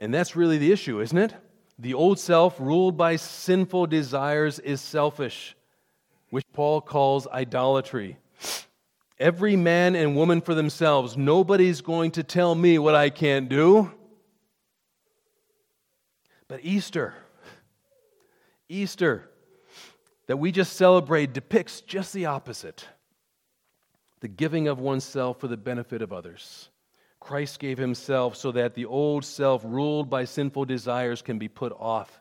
And 0.00 0.12
that's 0.12 0.34
really 0.34 0.58
the 0.58 0.72
issue, 0.72 1.00
isn't 1.00 1.16
it? 1.16 1.34
The 1.78 1.94
old 1.94 2.18
self, 2.18 2.58
ruled 2.58 2.96
by 2.96 3.16
sinful 3.16 3.88
desires, 3.88 4.58
is 4.58 4.80
selfish, 4.80 5.56
which 6.30 6.44
Paul 6.52 6.80
calls 6.80 7.26
idolatry. 7.28 8.18
Every 9.18 9.56
man 9.56 9.94
and 9.94 10.16
woman 10.16 10.40
for 10.40 10.54
themselves. 10.54 11.16
Nobody's 11.16 11.80
going 11.80 12.12
to 12.12 12.22
tell 12.22 12.54
me 12.54 12.78
what 12.78 12.94
I 12.94 13.10
can't 13.10 13.48
do. 13.48 13.92
But 16.48 16.60
Easter, 16.62 17.14
Easter, 18.68 19.28
that 20.26 20.36
we 20.36 20.52
just 20.52 20.74
celebrate 20.74 21.32
depicts 21.32 21.80
just 21.80 22.12
the 22.12 22.26
opposite 22.26 22.86
the 24.20 24.28
giving 24.28 24.66
of 24.66 24.80
oneself 24.80 25.38
for 25.38 25.46
the 25.46 25.56
benefit 25.56 26.02
of 26.02 26.12
others. 26.12 26.70
Christ 27.26 27.58
gave 27.58 27.76
himself 27.76 28.36
so 28.36 28.52
that 28.52 28.74
the 28.74 28.84
old 28.84 29.24
self, 29.24 29.62
ruled 29.64 30.08
by 30.08 30.26
sinful 30.26 30.64
desires, 30.64 31.22
can 31.22 31.40
be 31.40 31.48
put 31.48 31.72
off. 31.72 32.20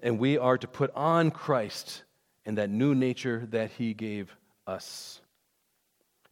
And 0.00 0.18
we 0.18 0.38
are 0.38 0.56
to 0.56 0.66
put 0.66 0.90
on 0.94 1.30
Christ 1.30 2.02
and 2.46 2.56
that 2.56 2.70
new 2.70 2.94
nature 2.94 3.46
that 3.50 3.70
he 3.72 3.92
gave 3.92 4.34
us. 4.66 5.20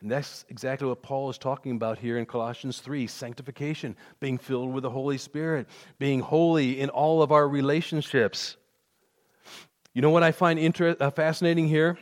And 0.01 0.11
that's 0.11 0.47
exactly 0.49 0.89
what 0.89 1.03
Paul 1.03 1.29
is 1.29 1.37
talking 1.37 1.73
about 1.73 1.99
here 1.99 2.17
in 2.17 2.25
Colossians 2.25 2.81
3 2.81 3.07
sanctification, 3.07 3.95
being 4.21 4.39
filled 4.39 4.73
with 4.73 4.83
the 4.83 4.91
Holy 4.91 5.19
Spirit, 5.19 5.69
being 5.99 6.21
holy 6.21 6.81
in 6.81 6.89
all 6.89 7.23
of 7.23 7.31
our 7.31 7.47
relationships. 7.47 8.57
You 9.93 10.01
know 10.01 10.09
what 10.09 10.23
I 10.23 10.33
find 10.33 10.59
inter- 10.59 10.97
uh, 10.99 11.11
fascinating 11.11 11.69
here? 11.69 11.99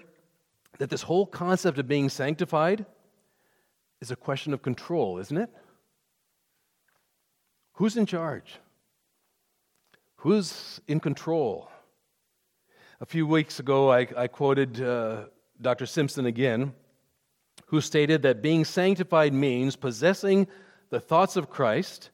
That 0.78 0.88
this 0.88 1.02
whole 1.02 1.26
concept 1.26 1.80
of 1.80 1.88
being 1.88 2.08
sanctified 2.10 2.86
is 4.00 4.11
a 4.11 4.16
question 4.16 4.52
of 4.52 4.62
control, 4.62 5.18
isn't 5.18 5.37
it? 5.37 5.50
Who's 7.74 7.96
in 7.96 8.06
charge? 8.06 8.58
Who's 10.16 10.80
in 10.88 11.00
control? 11.00 11.70
A 13.00 13.06
few 13.06 13.26
weeks 13.26 13.61
ago, 13.61 13.92
I, 13.92 14.06
I 14.16 14.26
quoted 14.26 14.82
uh, 14.82 15.26
Dr. 15.61 15.87
Simpson 15.87 16.26
again 16.26 16.72
who 17.66 17.80
stated 17.80 18.22
that 18.22 18.42
being 18.42 18.64
sanctified 18.64 19.32
means 19.32 19.76
possessing 19.76 20.46
the 20.90 21.00
thoughts 21.00 21.37
of 21.37 21.50
Christ, 21.50 22.11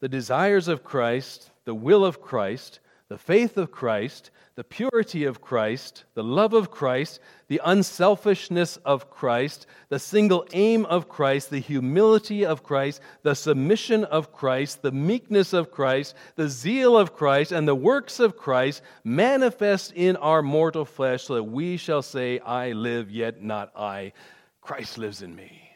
the 0.00 0.08
desires 0.08 0.68
of 0.68 0.82
Christ, 0.82 1.50
the 1.64 1.74
will 1.74 2.04
of 2.04 2.20
Christ, 2.20 2.80
the 3.08 3.18
faith 3.18 3.56
of 3.56 3.70
Christ, 3.70 4.30
the 4.56 4.64
purity 4.64 5.24
of 5.24 5.42
Christ, 5.42 6.04
the 6.14 6.24
love 6.24 6.54
of 6.54 6.70
Christ, 6.70 7.20
the 7.48 7.60
unselfishness 7.62 8.78
of 8.78 9.10
Christ, 9.10 9.66
the 9.90 9.98
single 9.98 10.46
aim 10.54 10.86
of 10.86 11.10
Christ, 11.10 11.50
the 11.50 11.58
humility 11.58 12.44
of 12.44 12.62
Christ, 12.62 13.02
the 13.22 13.34
submission 13.34 14.04
of 14.04 14.32
Christ, 14.32 14.80
the 14.80 14.92
meekness 14.92 15.52
of 15.52 15.70
Christ, 15.70 16.14
the 16.36 16.48
zeal 16.48 16.96
of 16.96 17.14
Christ, 17.14 17.52
and 17.52 17.68
the 17.68 17.74
works 17.74 18.18
of 18.18 18.38
Christ 18.38 18.80
manifest 19.04 19.92
in 19.92 20.16
our 20.16 20.40
mortal 20.40 20.86
flesh, 20.86 21.24
so 21.24 21.34
that 21.34 21.44
we 21.44 21.76
shall 21.76 22.02
say, 22.02 22.38
I 22.38 22.72
live, 22.72 23.10
yet 23.10 23.42
not 23.42 23.72
I, 23.76 24.14
Christ 24.62 24.96
lives 24.96 25.20
in 25.20 25.36
me. 25.36 25.70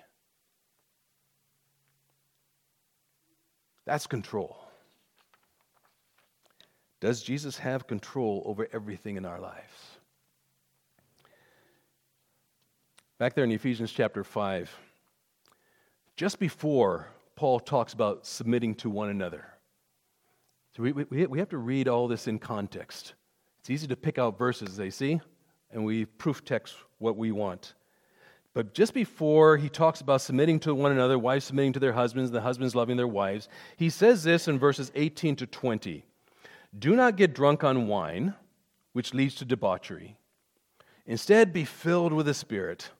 That's 3.84 4.06
control. 4.06 4.59
Does 7.00 7.22
Jesus 7.22 7.56
have 7.58 7.86
control 7.86 8.42
over 8.44 8.68
everything 8.72 9.16
in 9.16 9.24
our 9.24 9.40
lives? 9.40 9.72
Back 13.18 13.34
there 13.34 13.44
in 13.44 13.52
Ephesians 13.52 13.90
chapter 13.90 14.22
5, 14.22 14.70
just 16.16 16.38
before 16.38 17.08
Paul 17.36 17.58
talks 17.58 17.94
about 17.94 18.26
submitting 18.26 18.74
to 18.76 18.90
one 18.90 19.08
another. 19.08 19.46
So 20.76 20.82
we, 20.82 20.92
we, 20.92 21.26
we 21.26 21.38
have 21.38 21.48
to 21.50 21.58
read 21.58 21.88
all 21.88 22.06
this 22.06 22.28
in 22.28 22.38
context. 22.38 23.14
It's 23.60 23.70
easy 23.70 23.86
to 23.86 23.96
pick 23.96 24.18
out 24.18 24.38
verses, 24.38 24.76
they 24.76 24.90
see, 24.90 25.20
and 25.72 25.84
we 25.84 26.04
proof 26.04 26.44
text 26.44 26.74
what 26.98 27.16
we 27.16 27.32
want. 27.32 27.74
But 28.52 28.74
just 28.74 28.92
before 28.92 29.56
he 29.56 29.68
talks 29.68 30.00
about 30.00 30.20
submitting 30.20 30.60
to 30.60 30.74
one 30.74 30.92
another, 30.92 31.18
wives 31.18 31.46
submitting 31.46 31.72
to 31.74 31.80
their 31.80 31.92
husbands, 31.92 32.30
the 32.30 32.40
husbands 32.40 32.74
loving 32.74 32.96
their 32.96 33.08
wives, 33.08 33.48
he 33.76 33.88
says 33.88 34.22
this 34.22 34.48
in 34.48 34.58
verses 34.58 34.90
18 34.94 35.36
to 35.36 35.46
20 35.46 36.04
Do 36.78 36.94
not 36.94 37.16
get 37.16 37.34
drunk 37.34 37.64
on 37.64 37.88
wine, 37.88 38.34
which 38.92 39.14
leads 39.14 39.34
to 39.36 39.44
debauchery. 39.44 40.16
Instead, 41.06 41.52
be 41.52 41.64
filled 41.64 42.12
with 42.12 42.26
the 42.26 42.34
Spirit, 42.34 42.90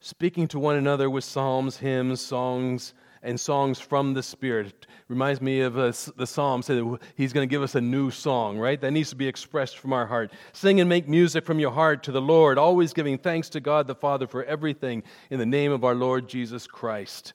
speaking 0.00 0.48
to 0.48 0.58
one 0.58 0.76
another 0.76 1.10
with 1.10 1.24
psalms, 1.24 1.76
hymns, 1.76 2.20
songs, 2.20 2.94
and 3.22 3.38
songs 3.38 3.78
from 3.78 4.14
the 4.14 4.22
Spirit. 4.22 4.86
Reminds 5.08 5.40
me 5.40 5.60
of 5.60 5.78
uh, 5.78 5.92
the 6.16 6.26
psalm 6.26 6.62
said 6.62 6.82
he's 7.14 7.32
going 7.32 7.46
to 7.46 7.50
give 7.50 7.62
us 7.62 7.74
a 7.74 7.80
new 7.80 8.10
song, 8.10 8.58
right? 8.58 8.80
That 8.80 8.90
needs 8.92 9.10
to 9.10 9.16
be 9.16 9.28
expressed 9.28 9.78
from 9.78 9.92
our 9.92 10.06
heart. 10.06 10.32
Sing 10.52 10.80
and 10.80 10.88
make 10.88 11.08
music 11.08 11.44
from 11.44 11.60
your 11.60 11.70
heart 11.70 12.02
to 12.04 12.12
the 12.12 12.20
Lord, 12.20 12.58
always 12.58 12.92
giving 12.92 13.18
thanks 13.18 13.48
to 13.50 13.60
God 13.60 13.86
the 13.86 13.94
Father 13.94 14.26
for 14.26 14.44
everything 14.44 15.02
in 15.30 15.38
the 15.38 15.46
name 15.46 15.70
of 15.70 15.84
our 15.84 15.94
Lord 15.94 16.28
Jesus 16.28 16.66
Christ. 16.66 17.34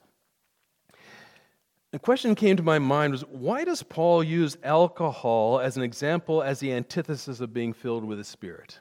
The 1.91 1.99
question 1.99 2.35
came 2.35 2.57
to 2.57 2.63
my 2.63 2.79
mind 2.79 3.13
was 3.13 3.21
why 3.21 3.63
does 3.63 3.81
Paul 3.81 4.23
use 4.23 4.57
alcohol 4.63 5.59
as 5.59 5.77
an 5.77 5.83
example 5.83 6.43
as 6.43 6.59
the 6.59 6.73
antithesis 6.73 7.39
of 7.39 7.53
being 7.53 7.71
filled 7.71 8.03
with 8.03 8.17
the 8.17 8.23
Spirit? 8.23 8.79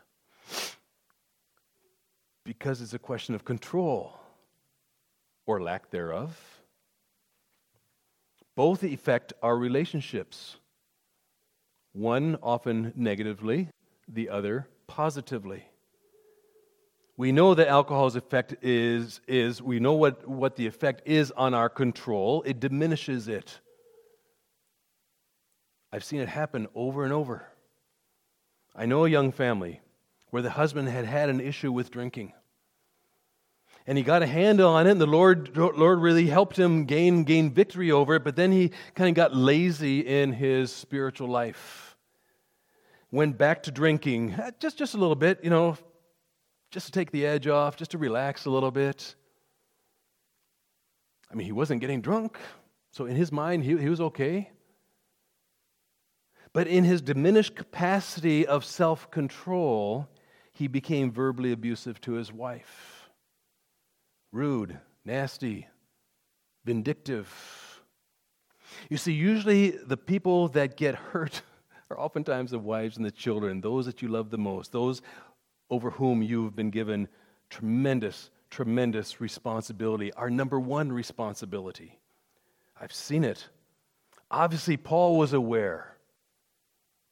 Because 2.44 2.80
it's 2.80 2.94
a 2.94 2.98
question 2.98 3.34
of 3.34 3.44
control 3.44 4.18
or 5.46 5.62
lack 5.62 5.90
thereof. 5.90 6.36
Both 8.56 8.82
affect 8.82 9.32
our 9.42 9.56
relationships, 9.56 10.56
one 11.92 12.36
often 12.42 12.92
negatively, 12.96 13.68
the 14.08 14.28
other 14.30 14.66
positively. 14.86 15.64
We 17.16 17.32
know 17.32 17.54
that 17.54 17.68
alcohol's 17.68 18.16
effect 18.16 18.56
is, 18.62 19.20
is 19.26 19.62
we 19.62 19.80
know 19.80 19.94
what, 19.94 20.28
what 20.28 20.56
the 20.56 20.66
effect 20.66 21.02
is 21.06 21.30
on 21.30 21.54
our 21.54 21.68
control, 21.68 22.42
it 22.42 22.60
diminishes 22.60 23.28
it. 23.28 23.58
I've 25.92 26.04
seen 26.04 26.20
it 26.20 26.28
happen 26.28 26.68
over 26.74 27.04
and 27.04 27.12
over. 27.12 27.46
I 28.74 28.84
know 28.84 29.06
a 29.06 29.08
young 29.08 29.32
family 29.32 29.80
where 30.30 30.42
the 30.42 30.50
husband 30.50 30.88
had 30.88 31.06
had 31.06 31.30
an 31.30 31.40
issue 31.40 31.72
with 31.72 31.90
drinking 31.90 32.32
and 33.86 33.96
he 33.96 34.02
got 34.02 34.22
a 34.22 34.26
handle 34.26 34.70
on 34.70 34.86
it, 34.86 34.90
and 34.90 35.00
the 35.00 35.06
Lord, 35.06 35.56
Lord 35.56 36.00
really 36.00 36.26
helped 36.26 36.58
him 36.58 36.84
gain, 36.86 37.22
gain 37.22 37.50
victory 37.50 37.92
over 37.92 38.16
it, 38.16 38.24
but 38.24 38.34
then 38.34 38.50
he 38.50 38.72
kind 38.94 39.08
of 39.08 39.14
got 39.14 39.34
lazy 39.34 40.00
in 40.00 40.32
his 40.32 40.72
spiritual 40.72 41.28
life. 41.28 41.96
Went 43.12 43.38
back 43.38 43.62
to 43.64 43.70
drinking, 43.70 44.34
uh, 44.34 44.50
just, 44.58 44.76
just 44.76 44.94
a 44.94 44.98
little 44.98 45.14
bit, 45.14 45.44
you 45.44 45.50
know, 45.50 45.78
just 46.76 46.84
to 46.84 46.92
take 46.92 47.10
the 47.10 47.24
edge 47.24 47.46
off, 47.46 47.74
just 47.74 47.92
to 47.92 47.96
relax 47.96 48.44
a 48.44 48.50
little 48.50 48.70
bit. 48.70 49.14
I 51.32 51.34
mean, 51.34 51.46
he 51.46 51.52
wasn't 51.52 51.80
getting 51.80 52.02
drunk, 52.02 52.36
so 52.92 53.06
in 53.06 53.16
his 53.16 53.32
mind, 53.32 53.64
he, 53.64 53.78
he 53.78 53.88
was 53.88 54.02
okay. 54.02 54.50
But 56.52 56.66
in 56.66 56.84
his 56.84 57.00
diminished 57.00 57.54
capacity 57.54 58.46
of 58.46 58.62
self 58.62 59.10
control, 59.10 60.06
he 60.52 60.66
became 60.68 61.10
verbally 61.10 61.52
abusive 61.52 61.98
to 62.02 62.12
his 62.12 62.30
wife 62.30 63.08
rude, 64.30 64.78
nasty, 65.02 65.68
vindictive. 66.66 67.80
You 68.90 68.98
see, 68.98 69.14
usually 69.14 69.70
the 69.70 69.96
people 69.96 70.48
that 70.48 70.76
get 70.76 70.94
hurt 70.94 71.40
are 71.90 71.98
oftentimes 71.98 72.50
the 72.50 72.58
wives 72.58 72.98
and 72.98 73.06
the 73.06 73.10
children, 73.10 73.62
those 73.62 73.86
that 73.86 74.02
you 74.02 74.08
love 74.08 74.28
the 74.28 74.36
most, 74.36 74.72
those 74.72 75.00
over 75.70 75.90
whom 75.90 76.22
you've 76.22 76.54
been 76.54 76.70
given 76.70 77.08
tremendous, 77.50 78.30
tremendous 78.50 79.20
responsibility, 79.20 80.12
our 80.12 80.30
number 80.30 80.58
one 80.58 80.92
responsibility. 80.92 81.98
I've 82.80 82.92
seen 82.92 83.24
it. 83.24 83.48
Obviously, 84.30 84.76
Paul 84.76 85.18
was 85.18 85.32
aware 85.32 85.96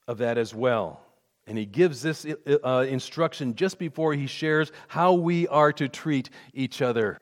of 0.06 0.18
that 0.18 0.38
as 0.38 0.54
well. 0.54 1.00
And 1.46 1.58
he 1.58 1.66
gives 1.66 2.00
this 2.00 2.26
uh, 2.64 2.86
instruction 2.88 3.54
just 3.54 3.78
before 3.78 4.14
he 4.14 4.26
shares 4.26 4.72
how 4.88 5.12
we 5.12 5.46
are 5.48 5.72
to 5.74 5.88
treat 5.88 6.30
each 6.54 6.80
other 6.80 7.18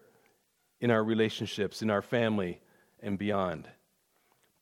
in 0.81 0.91
our 0.91 1.03
relationships, 1.03 1.83
in 1.83 1.91
our 1.91 2.03
family, 2.03 2.61
and 3.01 3.19
beyond. 3.19 3.69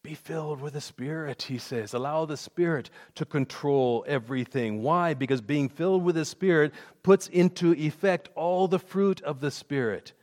Be 0.02 0.14
filled 0.14 0.60
with 0.60 0.72
the 0.72 0.80
Spirit, 0.80 1.42
he 1.42 1.58
says. 1.58 1.92
Allow 1.92 2.24
the 2.24 2.36
Spirit 2.36 2.88
to 3.16 3.26
control 3.26 4.04
everything. 4.08 4.82
Why? 4.82 5.12
Because 5.12 5.42
being 5.42 5.68
filled 5.68 6.04
with 6.04 6.14
the 6.14 6.24
Spirit 6.24 6.72
puts 7.02 7.28
into 7.28 7.74
effect 7.74 8.30
all 8.34 8.66
the 8.66 8.78
fruit 8.78 9.20
of 9.22 9.40
the 9.40 9.50
Spirit 9.50 10.14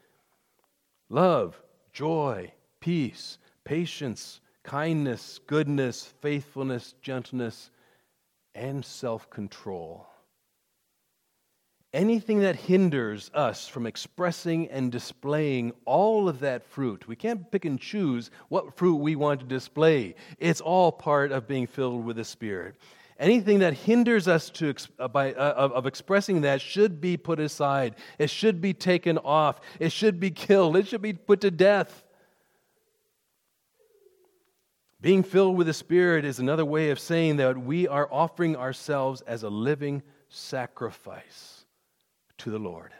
love, 1.09 1.61
joy, 1.93 2.51
peace, 2.79 3.37
patience, 3.63 4.41
kindness, 4.63 5.39
goodness, 5.47 6.13
faithfulness, 6.21 6.93
gentleness 7.01 7.69
and 8.55 8.83
self 8.83 9.29
control. 9.29 10.07
Anything 11.97 12.41
that 12.41 12.55
hinders 12.55 13.31
us 13.33 13.67
from 13.67 13.87
expressing 13.87 14.67
and 14.67 14.91
displaying 14.91 15.71
all 15.85 16.29
of 16.29 16.41
that 16.41 16.63
fruit, 16.63 17.07
we 17.07 17.15
can't 17.15 17.51
pick 17.51 17.65
and 17.65 17.81
choose 17.81 18.29
what 18.49 18.77
fruit 18.77 18.97
we 18.97 19.15
want 19.15 19.39
to 19.39 19.47
display. 19.47 20.13
It's 20.37 20.61
all 20.61 20.91
part 20.91 21.31
of 21.31 21.47
being 21.47 21.65
filled 21.65 22.05
with 22.05 22.17
the 22.17 22.23
Spirit. 22.23 22.75
Anything 23.17 23.57
that 23.59 23.73
hinders 23.73 24.27
us 24.27 24.51
to, 24.51 24.75
uh, 24.99 25.07
by, 25.07 25.33
uh, 25.33 25.53
of, 25.57 25.71
of 25.71 25.87
expressing 25.87 26.41
that 26.41 26.61
should 26.61 27.01
be 27.01 27.17
put 27.17 27.39
aside. 27.39 27.95
It 28.19 28.29
should 28.29 28.61
be 28.61 28.75
taken 28.75 29.17
off. 29.17 29.59
It 29.79 29.91
should 29.91 30.19
be 30.19 30.29
killed. 30.29 30.77
It 30.77 30.87
should 30.87 31.01
be 31.01 31.13
put 31.13 31.41
to 31.41 31.49
death. 31.49 32.03
Being 35.01 35.23
filled 35.23 35.57
with 35.57 35.65
the 35.65 35.73
Spirit 35.73 36.25
is 36.25 36.37
another 36.37 36.63
way 36.63 36.91
of 36.91 36.99
saying 36.99 37.37
that 37.37 37.57
we 37.57 37.87
are 37.87 38.07
offering 38.11 38.55
ourselves 38.55 39.21
as 39.21 39.41
a 39.41 39.49
living 39.49 40.03
sacrifice 40.29 41.56
to 42.39 42.51
the 42.51 42.59
Lord. 42.59 42.93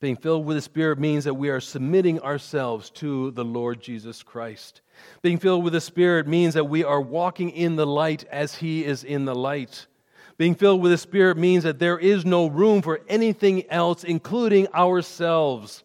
Being 0.00 0.16
filled 0.16 0.46
with 0.46 0.56
the 0.56 0.62
Spirit 0.62 0.98
means 0.98 1.24
that 1.24 1.34
we 1.34 1.48
are 1.48 1.60
submitting 1.60 2.20
ourselves 2.20 2.90
to 2.90 3.32
the 3.32 3.44
Lord 3.44 3.80
Jesus 3.80 4.22
Christ. 4.22 4.80
Being 5.22 5.38
filled 5.38 5.64
with 5.64 5.72
the 5.72 5.80
Spirit 5.80 6.28
means 6.28 6.54
that 6.54 6.64
we 6.64 6.84
are 6.84 7.00
walking 7.00 7.50
in 7.50 7.74
the 7.74 7.86
light 7.86 8.24
as 8.30 8.54
He 8.54 8.84
is 8.84 9.02
in 9.02 9.24
the 9.24 9.34
light. 9.34 9.88
Being 10.36 10.54
filled 10.54 10.82
with 10.82 10.92
the 10.92 10.98
Spirit 10.98 11.36
means 11.36 11.64
that 11.64 11.80
there 11.80 11.98
is 11.98 12.24
no 12.24 12.46
room 12.46 12.80
for 12.80 13.00
anything 13.08 13.68
else, 13.70 14.04
including 14.04 14.68
ourselves. 14.72 15.82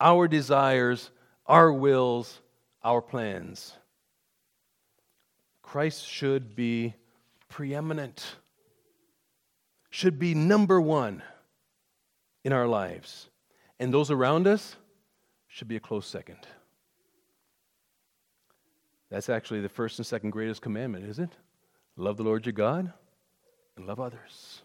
our 0.00 0.26
desires, 0.26 1.10
our 1.46 1.70
wills, 1.72 2.40
our 2.82 3.02
plans. 3.02 3.74
Christ 5.62 6.06
should 6.06 6.56
be 6.56 6.94
preeminent, 7.48 8.36
should 9.90 10.18
be 10.18 10.34
number 10.34 10.80
one 10.80 11.22
in 12.44 12.52
our 12.52 12.66
lives. 12.66 13.28
And 13.78 13.92
those 13.92 14.10
around 14.10 14.46
us 14.46 14.76
should 15.48 15.68
be 15.68 15.76
a 15.76 15.80
close 15.80 16.06
second. 16.06 16.38
That's 19.10 19.28
actually 19.28 19.60
the 19.60 19.68
first 19.68 19.98
and 19.98 20.06
second 20.06 20.30
greatest 20.30 20.62
commandment, 20.62 21.04
is 21.06 21.18
it? 21.18 21.30
Love 21.96 22.16
the 22.16 22.22
Lord 22.22 22.46
your 22.46 22.52
God 22.52 22.92
and 23.76 23.86
love 23.86 24.00
others. 24.00 24.62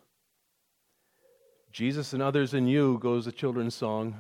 Jesus 1.72 2.14
and 2.14 2.22
others 2.22 2.54
in 2.54 2.68
you 2.68 3.00
goes 3.02 3.26
the 3.26 3.32
children's 3.32 3.76
song. 3.76 4.16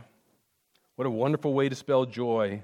What 0.96 1.06
a 1.06 1.12
wonderful 1.12 1.54
way 1.54 1.70
to 1.70 1.76
spell 1.76 2.06
joy. 2.06 2.64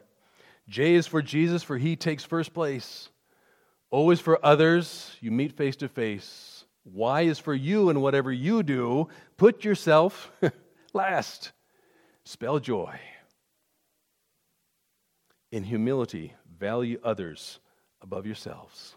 J 0.68 0.96
is 0.96 1.08
for 1.08 1.22
Jesus, 1.22 1.64
for 1.64 1.78
he 1.78 1.96
takes 1.96 2.24
first 2.24 2.54
place. 2.54 3.10
O 3.92 4.10
is 4.10 4.20
for 4.20 4.44
others, 4.44 5.16
you 5.20 5.32
meet 5.32 5.52
face 5.54 5.76
to 5.78 5.88
face. 5.90 6.66
Y 6.84 7.22
is 7.22 7.40
for 7.40 7.54
you, 7.54 7.90
and 7.90 8.02
whatever 8.02 8.32
you 8.32 8.64
do, 8.64 9.08
put 9.38 9.64
yourself 9.64 10.32
last. 10.94 11.52
Spell 12.24 12.60
joy. 12.60 13.00
In 15.52 15.64
humility, 15.64 16.34
value 16.60 17.00
others 17.04 17.60
above 18.02 18.26
yourselves. 18.26 18.96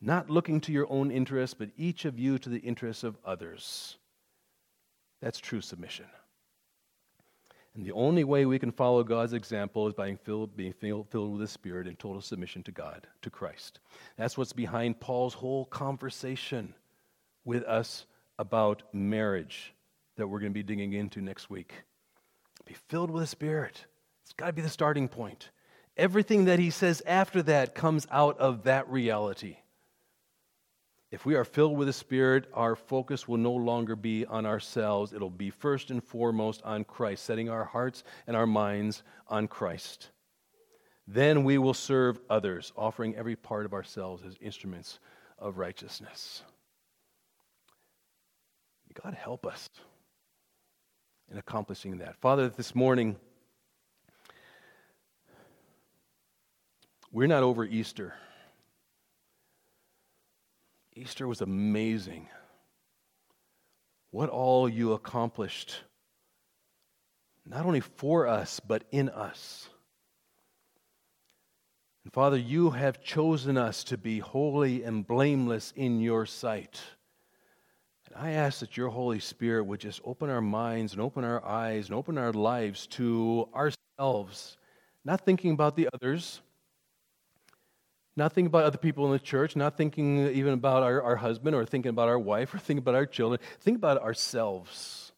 Not 0.00 0.30
looking 0.30 0.60
to 0.62 0.72
your 0.72 0.90
own 0.90 1.10
interests, 1.10 1.54
but 1.54 1.70
each 1.76 2.04
of 2.04 2.18
you 2.18 2.38
to 2.38 2.48
the 2.48 2.58
interests 2.58 3.04
of 3.04 3.16
others. 3.24 3.96
That's 5.20 5.38
true 5.38 5.60
submission. 5.60 6.06
And 7.74 7.84
the 7.84 7.92
only 7.92 8.22
way 8.22 8.46
we 8.46 8.58
can 8.58 8.70
follow 8.70 9.02
God's 9.02 9.32
example 9.32 9.88
is 9.88 9.94
by 9.94 10.06
being 10.06 10.18
filled, 10.18 10.56
being 10.56 10.72
filled, 10.72 11.08
filled 11.10 11.32
with 11.32 11.40
the 11.40 11.48
Spirit 11.48 11.86
in 11.88 11.96
total 11.96 12.20
submission 12.20 12.62
to 12.64 12.72
God, 12.72 13.06
to 13.22 13.30
Christ. 13.30 13.80
That's 14.16 14.38
what's 14.38 14.52
behind 14.52 15.00
Paul's 15.00 15.34
whole 15.34 15.64
conversation 15.66 16.74
with 17.44 17.64
us 17.64 18.06
about 18.38 18.82
marriage 18.92 19.74
that 20.16 20.26
we're 20.26 20.40
going 20.40 20.52
to 20.52 20.54
be 20.54 20.62
digging 20.62 20.92
into 20.92 21.20
next 21.20 21.50
week. 21.50 21.72
Be 22.66 22.74
filled 22.88 23.10
with 23.10 23.22
the 23.22 23.26
Spirit. 23.26 23.86
It's 24.22 24.32
got 24.32 24.46
to 24.46 24.52
be 24.52 24.62
the 24.62 24.68
starting 24.68 25.08
point. 25.08 25.50
Everything 25.96 26.46
that 26.46 26.58
he 26.58 26.70
says 26.70 27.02
after 27.06 27.42
that 27.42 27.74
comes 27.74 28.06
out 28.10 28.38
of 28.38 28.64
that 28.64 28.88
reality. 28.88 29.58
If 31.10 31.24
we 31.24 31.36
are 31.36 31.44
filled 31.44 31.76
with 31.76 31.86
the 31.86 31.92
Spirit, 31.92 32.46
our 32.54 32.74
focus 32.74 33.28
will 33.28 33.38
no 33.38 33.52
longer 33.52 33.94
be 33.94 34.26
on 34.26 34.46
ourselves. 34.46 35.12
It'll 35.12 35.30
be 35.30 35.50
first 35.50 35.90
and 35.90 36.02
foremost 36.02 36.62
on 36.62 36.84
Christ, 36.84 37.24
setting 37.24 37.48
our 37.48 37.64
hearts 37.64 38.02
and 38.26 38.36
our 38.36 38.46
minds 38.46 39.02
on 39.28 39.46
Christ. 39.46 40.10
Then 41.06 41.44
we 41.44 41.58
will 41.58 41.74
serve 41.74 42.18
others, 42.30 42.72
offering 42.76 43.14
every 43.14 43.36
part 43.36 43.66
of 43.66 43.74
ourselves 43.74 44.24
as 44.26 44.36
instruments 44.40 44.98
of 45.38 45.58
righteousness. 45.58 46.42
God 49.02 49.14
help 49.14 49.44
us 49.46 49.68
in 51.30 51.38
accomplishing 51.38 51.98
that. 51.98 52.16
Father, 52.20 52.48
this 52.48 52.74
morning, 52.74 53.16
we're 57.12 57.26
not 57.26 57.42
over 57.42 57.64
Easter. 57.64 58.14
Easter 60.94 61.26
was 61.26 61.40
amazing. 61.40 62.28
What 64.10 64.28
all 64.28 64.68
you 64.68 64.92
accomplished, 64.92 65.80
not 67.44 67.66
only 67.66 67.80
for 67.80 68.28
us, 68.28 68.60
but 68.60 68.84
in 68.92 69.08
us. 69.08 69.68
And 72.04 72.12
Father, 72.12 72.36
you 72.36 72.70
have 72.70 73.02
chosen 73.02 73.56
us 73.56 73.82
to 73.84 73.98
be 73.98 74.18
holy 74.18 74.84
and 74.84 75.06
blameless 75.06 75.72
in 75.74 76.00
your 76.00 76.26
sight. 76.26 76.80
I 78.16 78.30
ask 78.30 78.60
that 78.60 78.76
your 78.76 78.88
Holy 78.90 79.18
Spirit 79.18 79.64
would 79.64 79.80
just 79.80 80.00
open 80.04 80.30
our 80.30 80.40
minds 80.40 80.92
and 80.92 81.02
open 81.02 81.24
our 81.24 81.44
eyes 81.44 81.88
and 81.88 81.96
open 81.96 82.16
our 82.16 82.32
lives 82.32 82.86
to 82.88 83.48
ourselves, 83.54 84.56
not 85.04 85.24
thinking 85.24 85.50
about 85.50 85.76
the 85.76 85.88
others 85.92 86.40
not 88.16 88.32
thinking 88.32 88.46
about 88.46 88.64
other 88.64 88.78
people 88.78 89.06
in 89.06 89.12
the 89.12 89.18
church, 89.18 89.56
not 89.56 89.76
thinking 89.76 90.28
even 90.28 90.52
about 90.52 90.82
our, 90.82 91.02
our 91.02 91.16
husband 91.16 91.56
or 91.56 91.64
thinking 91.64 91.90
about 91.90 92.08
our 92.08 92.18
wife 92.18 92.54
or 92.54 92.58
thinking 92.58 92.78
about 92.78 92.94
our 92.94 93.06
children. 93.06 93.40
Think 93.60 93.76
about 93.76 94.00
ourselves. 94.00 95.12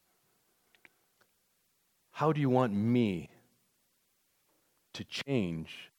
How 2.11 2.33
do 2.33 2.41
you 2.41 2.49
want 2.49 2.73
me 2.73 3.29
to 4.95 5.05
change 5.05 5.91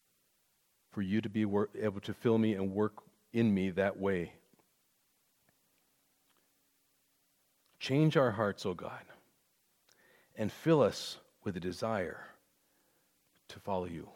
for 0.91 1.03
you 1.03 1.21
to 1.21 1.29
be 1.29 1.41
able 1.41 2.01
to 2.01 2.13
fill 2.13 2.39
me 2.39 2.53
and 2.53 2.73
work 2.73 2.93
in 3.31 3.53
me 3.53 3.69
that 3.71 3.99
way? 3.99 4.31
Change 7.79 8.17
our 8.17 8.31
hearts, 8.31 8.65
O 8.65 8.73
God, 8.73 9.05
and 10.35 10.51
fill 10.51 10.81
us 10.81 11.17
with 11.43 11.55
a 11.57 11.59
desire 11.59 12.25
to 13.49 13.59
follow 13.59 13.85
you. 13.85 14.09